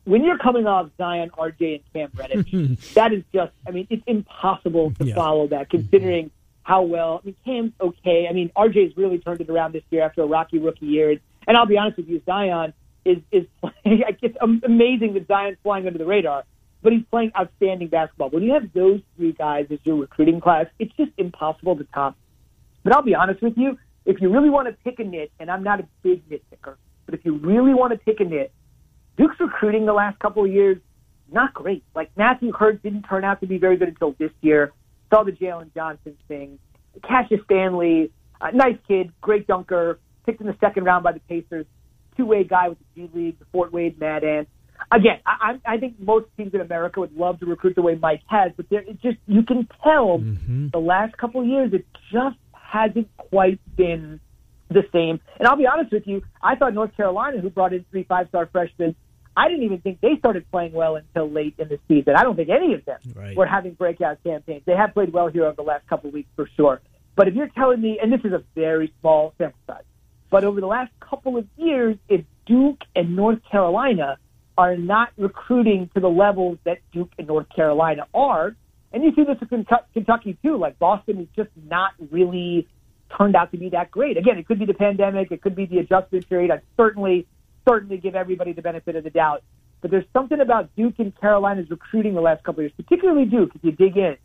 [0.08, 4.04] when you're coming off Zion, RJ, and Cam Reddish, that is just, I mean, it's
[4.08, 5.16] impossible to Yeah.
[5.16, 6.32] follow that considering
[6.64, 8.28] how well, I mean, Cam's okay.
[8.30, 11.18] I mean, RJ's really turned it around this year after a rocky rookie year.
[11.48, 12.74] And, I'll be honest with you, Zion
[13.06, 16.44] is, is playing, it's amazing that Zion's flying under the radar,
[16.82, 18.30] but he's playing outstanding basketball.
[18.30, 22.16] When you have those three guys as your recruiting class, it's just impossible to top.
[22.84, 25.52] But I'll be honest with you, if you really want to pick a nit, and
[25.52, 28.52] I'm not a big nitpicker, but if you really want to pick a nit,
[29.18, 30.78] Duke's recruiting the last couple of years,
[31.32, 31.84] not great.
[31.96, 34.72] Like Matthew Hurt didn't turn out to be very good until this year.
[35.10, 36.60] Saw the Jalen Johnson thing.
[37.08, 41.66] Cassius Stanley, uh, nice kid, great dunker, picked in the second round by the Pacers.
[42.16, 44.50] Two-way guy with the G League, the Fort Wayne Mad Ants.
[44.92, 47.96] Again, I, I I think most teams in America would love to recruit the way
[47.96, 50.20] Mike has, but there, it just you can tell
[50.72, 54.20] the last couple of years it just hasn't quite been
[54.70, 55.20] the same.
[55.40, 58.50] And I'll be honest with you, I thought North Carolina, who brought in three five-star
[58.52, 58.96] freshmen,
[59.38, 62.16] I didn't even think they started playing well until late in the season.
[62.16, 63.38] I don't think any of them Right.
[63.38, 64.64] were having breakout campaigns.
[64.66, 66.82] They have played well here over the last couple of weeks for sure.
[67.16, 69.84] But if you're telling me, and this is a very small sample size,
[70.32, 74.18] but over the last couple of years, if Duke and North Carolina
[74.58, 78.56] are not recruiting to the levels that Duke and North Carolina are,
[78.92, 82.68] and you see this in Kentucky too, like Boston is just not really
[83.16, 84.18] turned out to be that great.
[84.18, 86.52] Again, it could be the pandemic, it could be the adjustment period.
[86.52, 87.28] I'd certainly,
[87.68, 89.44] certainly give everybody the benefit of the doubt.
[89.82, 93.52] But there's something about Duke and Carolina's recruiting the last couple of years, particularly Duke,
[93.56, 94.18] if you dig in,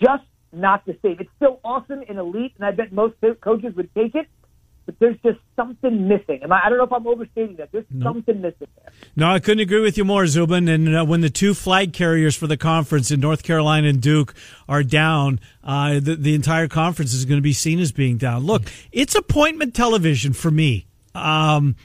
[0.00, 1.16] just not the same.
[1.20, 4.26] It's still awesome and elite, and I bet most coaches would take it.
[4.86, 6.42] But there's just something missing.
[6.42, 7.72] Am I, I don't know if I'm overstating that.
[7.72, 8.92] There's something missing there.
[9.16, 10.68] No, I couldn't agree with you more, Zubin.
[10.68, 14.34] And uh, when the two flag carriers for the conference in North Carolina and Duke
[14.68, 18.44] are down, uh, the, the entire conference is going to be seen as being down.
[18.44, 20.84] Look, it's appointment television for me.
[21.14, 21.76] Um,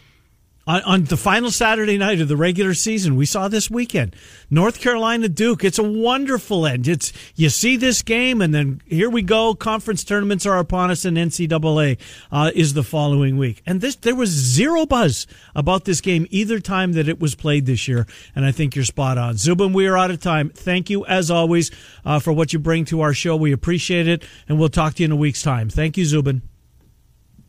[0.69, 4.15] on, on the final Saturday night of the regular season, we saw this weekend
[4.51, 5.63] North Carolina Duke.
[5.63, 6.87] It's a wonderful end.
[6.87, 9.55] It's you see this game, and then here we go.
[9.55, 11.97] Conference tournaments are upon us, and NCAA
[12.31, 13.63] uh, is the following week.
[13.65, 17.65] And this there was zero buzz about this game either time that it was played
[17.65, 18.05] this year.
[18.35, 19.73] And I think you're spot on, Zubin.
[19.73, 20.51] We are out of time.
[20.51, 21.71] Thank you as always
[22.05, 23.35] uh, for what you bring to our show.
[23.35, 25.69] We appreciate it, and we'll talk to you in a week's time.
[25.69, 26.43] Thank you, Zubin.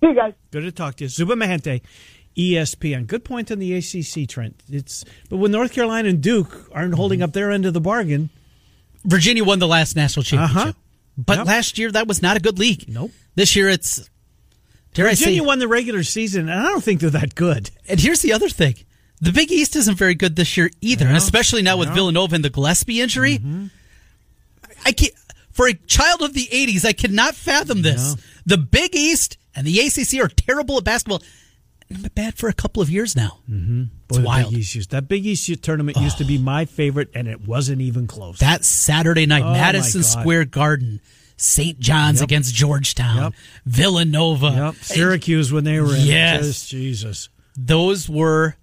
[0.01, 0.33] See you guys.
[0.51, 1.09] Good to talk to you.
[1.09, 1.83] Zuba Mehenti,
[2.37, 3.07] ESPN.
[3.07, 4.63] Good point on the ACC, Trent.
[4.71, 8.31] It's but when North Carolina and Duke aren't holding up their end of the bargain,
[9.05, 10.57] Virginia won the last national championship.
[10.57, 10.73] Uh-huh.
[11.19, 11.47] But Yep.
[11.47, 12.85] last year, that was not a good league.
[12.89, 13.11] Nope.
[13.35, 14.09] This year, it's.
[14.95, 17.71] Dare Virginia say, won the regular season, and I don't think they're that good.
[17.89, 18.75] And here's the other thing:
[19.21, 22.45] the Big East isn't very good this year either, and especially now with Villanova and
[22.45, 23.39] the Gillespie injury.
[23.39, 23.67] Mm-hmm.
[24.85, 25.13] I can't.
[25.53, 28.17] For a child of the '80s, I cannot fathom this.
[28.47, 31.23] The Big East and the ACC are terrible at basketball.
[31.91, 33.39] Been bad for a couple of years now.
[33.51, 33.83] Mm-hmm.
[34.09, 34.51] It's Boy, the wild.
[34.53, 38.07] Big East that Big East tournament used to be my favorite, and it wasn't even
[38.07, 38.39] close.
[38.39, 41.01] That Saturday night, Oh, Madison Square Garden,
[41.37, 41.81] St.
[41.81, 42.29] John's Yep.
[42.29, 43.33] against Georgetown, Yep.
[43.67, 44.51] Villanova.
[44.51, 46.07] yep, Syracuse when they were in.
[46.07, 46.47] Yes.
[46.47, 47.29] Just Jesus.
[47.57, 48.55] those were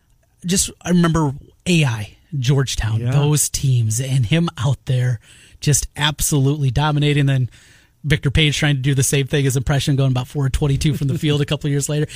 [0.45, 1.34] just I remember
[1.65, 3.11] AI Georgetown Yeah.
[3.11, 5.19] those teams and him out there
[5.59, 7.49] just absolutely dominating then
[8.05, 10.93] Victor Page trying to do the same thing as impression going about four twenty two
[10.93, 12.07] from the field a couple of years later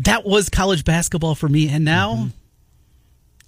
[0.00, 2.28] that was college basketball for me and now Mm-hmm.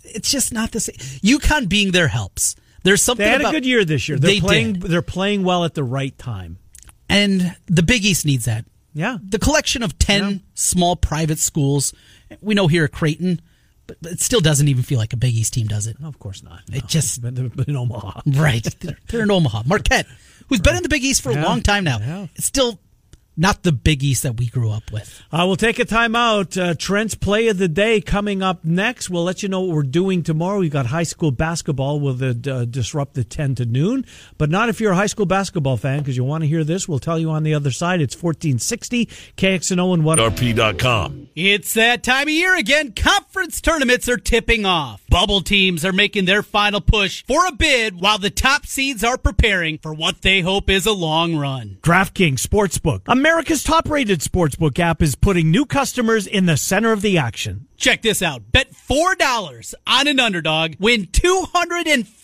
[0.05, 3.57] it's just not the same UConn being there helps there's something They had about, a
[3.57, 4.19] good year this year.
[4.19, 4.75] They're They playing.
[4.75, 4.83] did.
[4.85, 6.59] They're playing well at the right time.
[7.09, 9.19] and the Big East needs that Yeah.
[9.23, 10.37] the collection of 10 Yeah.
[10.55, 11.93] small private schools
[12.41, 13.41] we know here at Creighton
[13.87, 16.19] but, it still doesn't even feel like a Big East team does it No, of
[16.19, 16.61] course not.
[16.73, 16.89] It No.
[16.89, 17.37] just- But
[17.69, 18.21] in Omaha.
[18.27, 18.63] Right.
[18.81, 19.63] They're, they're in Omaha.
[19.67, 20.07] Marquette,
[20.49, 21.99] who's been in the Big East for a long time now.
[21.99, 22.27] Yeah.
[22.37, 22.79] It's still
[23.39, 25.23] not the Big East that we grew up with.
[25.31, 26.59] Uh, we'll take a time out.
[26.59, 29.09] Uh, Trent's play of the day coming up next.
[29.09, 30.59] We'll let you know what we're doing tomorrow.
[30.59, 32.01] We've got high school basketball.
[32.01, 34.05] We'll uh, uh, disrupt the 10 to noon,
[34.37, 36.89] but not if you're a high school basketball fan because you want to hear this.
[36.89, 38.01] We'll tell you on the other side.
[38.01, 40.19] It's 1460 KXNO and what.
[40.19, 41.29] RP.com.
[41.37, 42.93] It's that time of year again.
[42.93, 45.01] Conference tournaments are tipping off.
[45.09, 49.17] Bubble teams are making their final push for a bid while the top seeds are
[49.17, 51.79] preparing for what they hope is a long run.
[51.83, 57.03] DraftKings Sportsbook, America's top rated sportsbook app, is putting new customers in the center of
[57.03, 57.69] the action.
[57.77, 58.51] Check this out.
[58.51, 61.05] Bet $4 on an underdog, win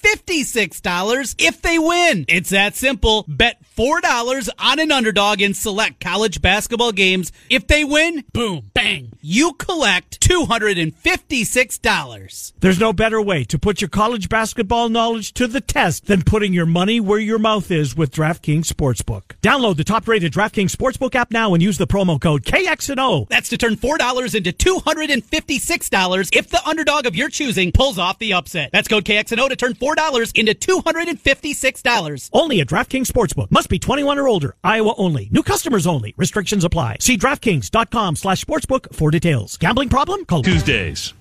[0.04, 2.26] $256 if they win.
[2.28, 3.24] It's that simple.
[3.26, 7.32] Bet $4 on an underdog in select college basketball games.
[7.48, 12.52] If they win, boom, bang, you collect $256.
[12.60, 16.52] There's no better way to put your college basketball knowledge to the test than putting
[16.52, 19.22] your money where your mouth is with DraftKings Sportsbook.
[19.42, 23.28] Download the top-rated DraftKings Sportsbook app now and use the promo code KXNO.
[23.28, 28.34] That's to turn $4 into $256 if the underdog of your choosing pulls off the
[28.34, 28.70] upset.
[28.72, 29.93] That's code KXNO to turn $4
[30.34, 32.30] into $256.
[32.32, 33.50] Only at DraftKings Sportsbook.
[33.50, 34.54] Must be 21 or older.
[34.62, 35.28] Iowa only.
[35.32, 36.14] New customers only.
[36.16, 36.98] Restrictions apply.
[37.00, 39.56] See DraftKings.com slash sportsbook for details.
[39.56, 40.24] Gambling problem?
[40.24, 41.14] Call Tuesdays.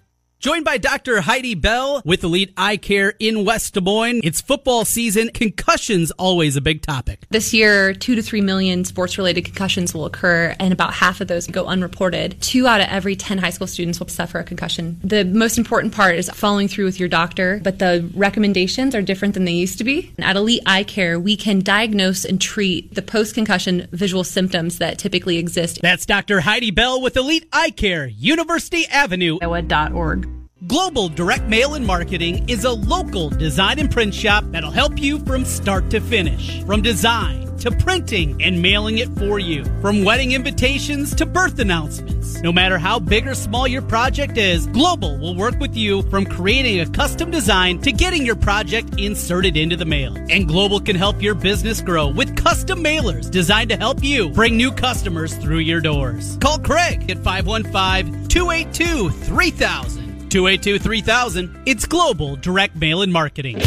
[0.44, 1.22] Joined by Dr.
[1.22, 4.20] Heidi Bell with Elite Eye Care in West Des Moines.
[4.26, 5.30] It's football season.
[5.30, 7.26] Concussions always a big topic.
[7.30, 11.30] This year, two to three million sports related concussions will occur, and about half of
[11.30, 12.42] those go unreported.
[12.42, 15.00] Two out of every 10 high school students will suffer a concussion.
[15.02, 19.36] The most important part is following through with your doctor, but the recommendations are different
[19.36, 20.12] than they used to be.
[20.20, 24.98] At Elite Eye Care, we can diagnose and treat the post concussion visual symptoms that
[24.98, 25.80] typically exist.
[25.82, 26.42] That's Dr.
[26.42, 29.38] Heidi Bell with Elite Eye Care, University Avenue.
[29.42, 30.33] Iowa.org.
[30.68, 35.20] Global Direct Mail and Marketing is a local design and print shop that'll help you
[35.20, 36.64] from start to finish.
[36.64, 39.66] From design to printing and mailing it for you.
[39.82, 42.42] From wedding invitations to birth announcements.
[42.42, 46.26] No matter how big or small your project is, Global will work with you from
[46.26, 50.16] creating a custom design to getting your project inserted into the mail.
[50.30, 54.56] And Global can help your business grow with custom mailers designed to help you bring
[54.56, 56.38] new customers through your doors.
[56.38, 60.13] Call Craig at 515 282 3000.
[60.34, 61.62] 282 3000.
[61.68, 63.60] It's Global Direct Mail and Marketing.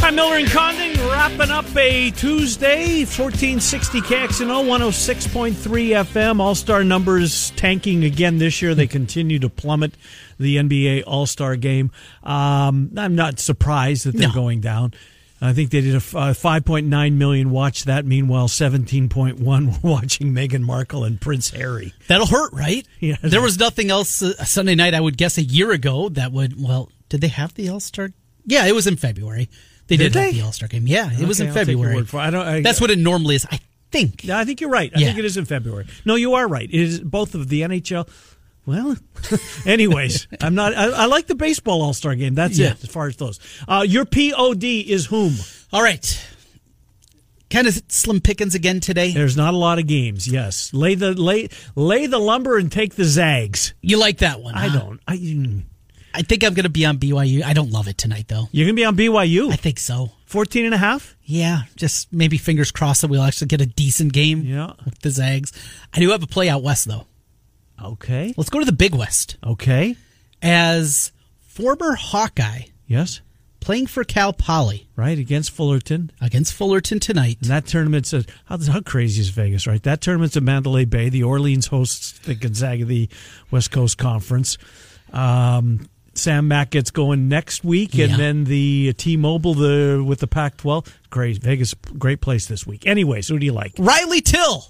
[0.00, 5.54] Hi, Miller and Condon wrapping up a Tuesday, 1460 KXNO, 106.3
[6.04, 6.40] FM.
[6.40, 8.74] All star numbers tanking again this year.
[8.74, 9.94] They continue to plummet
[10.38, 11.90] the NBA All Star game.
[12.22, 14.34] Um, I'm not surprised that they're No.
[14.34, 14.92] going down.
[15.44, 18.04] I think they did a f- uh, 5.9 million watch that.
[18.06, 19.38] Meanwhile, 17.1
[19.82, 21.92] were watching Meghan Markle and Prince Harry.
[22.08, 22.86] That'll hurt, right?
[23.00, 23.16] Yeah.
[23.22, 26.54] There was nothing else uh, Sunday night, I would guess, a year ago that would,
[26.62, 28.10] well, did they have the All Star?
[28.46, 29.48] Yeah, it was in February.
[29.88, 30.86] They did, Did have the All Star game.
[30.86, 32.04] Yeah, it was in I'll February.
[32.06, 32.18] for.
[32.18, 34.24] I don't- I- That's what it normally is, I think.
[34.24, 34.90] Yeah, I think you're right.
[34.96, 35.06] I Yeah.
[35.08, 35.86] think it is in February.
[36.06, 36.68] No, you are right.
[36.68, 38.08] It is both of the NHL.
[38.66, 38.96] Well,
[39.66, 40.74] anyways, I'm not.
[40.74, 42.34] I, I like the baseball All Star game.
[42.34, 42.72] That's Yeah.
[42.72, 43.38] it as far as those.
[43.68, 45.34] Uh, your POD is whom?
[45.72, 46.30] All right.
[47.50, 49.12] Kind of slim pickings again today.
[49.12, 50.26] There's not a lot of games.
[50.26, 53.74] Yes, lay the lay lay the lumber and take the zags.
[53.80, 54.54] You like that one?
[54.54, 54.78] I huh?
[54.78, 55.00] don't.
[55.06, 55.62] I mm.
[56.14, 57.42] I think I'm going to be on BYU.
[57.44, 58.46] I don't love it tonight, though.
[58.52, 59.52] you're gonna be on BYU.
[59.52, 60.12] I think so.
[60.26, 61.16] 14 and a half.
[61.24, 64.72] Yeah, just maybe fingers crossed that we'll actually get a decent game Yeah.
[64.84, 65.52] with the Zags.
[65.92, 67.06] I do have a play out west, though.
[67.82, 68.34] Okay.
[68.36, 69.36] Let's go to the Big West.
[69.44, 69.96] Okay.
[70.42, 73.20] As former Hawkeye Yes.
[73.60, 76.10] playing for Cal Poly Right against Fullerton.
[76.20, 77.38] against Fullerton tonight.
[77.40, 79.82] And that tournament's a, how, how crazy is Vegas, right?
[79.82, 81.08] That tournament's at Mandalay Bay.
[81.08, 83.08] The Orleans hosts the Gonzaga, the
[83.50, 84.58] West Coast Conference.
[85.12, 88.16] Um, Sam Mack gets going next week, and Yeah.
[88.16, 90.86] then the T-Mobile the with the Pac-12.
[91.10, 92.86] Great Vegas, great place this week.
[92.86, 93.72] Anyways, who do you like?
[93.78, 94.66] Riley Till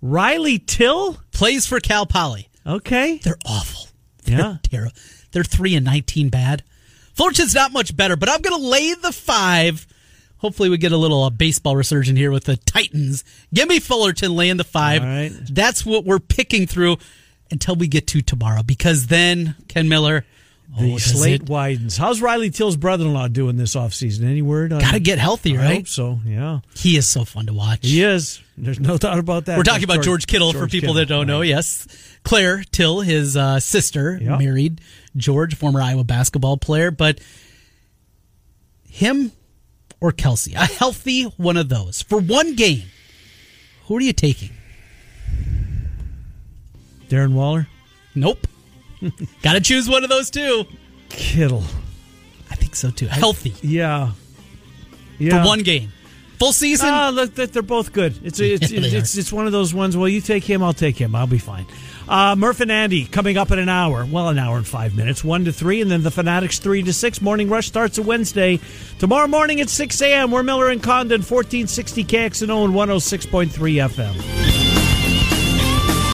[0.00, 1.18] Riley Till.
[1.42, 2.48] Plays for Cal Poly.
[2.64, 3.88] Okay, They're awful.
[4.22, 4.56] They're Yeah.
[4.62, 4.92] terrible.
[5.32, 6.62] They're three and nineteen bad.
[7.14, 9.84] Fullerton's not much better, but I'm going to lay the five.
[10.36, 13.24] Hopefully, we get a little uh, baseball resurgent here with the Titans.
[13.52, 15.02] Give me Fullerton laying the five.
[15.02, 15.32] All right.
[15.50, 16.98] That's what we're picking through
[17.50, 20.24] until we get to tomorrow, because then Ken Miller.
[20.78, 21.98] The oh, slate it- widens.
[21.98, 24.24] How's Riley Till's brother-in-law doing this offseason?
[24.24, 24.72] Any word?
[24.72, 25.76] On Gotta get healthy, I right?
[25.78, 26.18] hope so.
[26.24, 27.80] Yeah, He is so fun to watch.
[27.82, 28.40] he is.
[28.56, 29.58] There's no doubt about that.
[29.58, 31.42] We're talking That's about George Kittle for people Kittle, that don't know.
[31.42, 31.86] Yes,
[32.24, 34.38] Claire Till, his uh, sister, Yeah.
[34.38, 34.80] married
[35.14, 36.90] George, former Iowa basketball player.
[36.90, 37.20] But
[38.88, 39.32] him
[40.00, 42.84] or Kelce, a healthy one of those for one game.
[43.88, 44.50] Who are you taking?
[47.08, 47.68] Darren Waller,
[48.14, 48.46] Nope.
[49.42, 50.64] Got to choose one of those two.
[51.08, 51.62] Kittle.
[52.50, 53.06] I think so too.
[53.06, 54.12] Healthy Yeah.
[54.12, 55.44] for Yeah.
[55.44, 55.92] one game,
[56.38, 56.88] full season.
[56.90, 58.14] Ah, look, they're both good.
[58.24, 59.96] It's it's they it's, it's one of those ones.
[59.96, 61.14] Well, you take him, I'll take him.
[61.14, 61.66] I'll be fine.
[62.08, 64.04] Uh, Murph and Andy coming up in an hour.
[64.04, 66.92] Well, an hour and five minutes, one to three, and then the Fanatics three to
[66.92, 67.20] six.
[67.22, 68.58] Morning rush starts a Wednesday.
[68.98, 70.30] Tomorrow morning at six a.m.
[70.30, 74.81] We're Miller and Condon, fourteen sixty KXNO and one hundred six point three FM.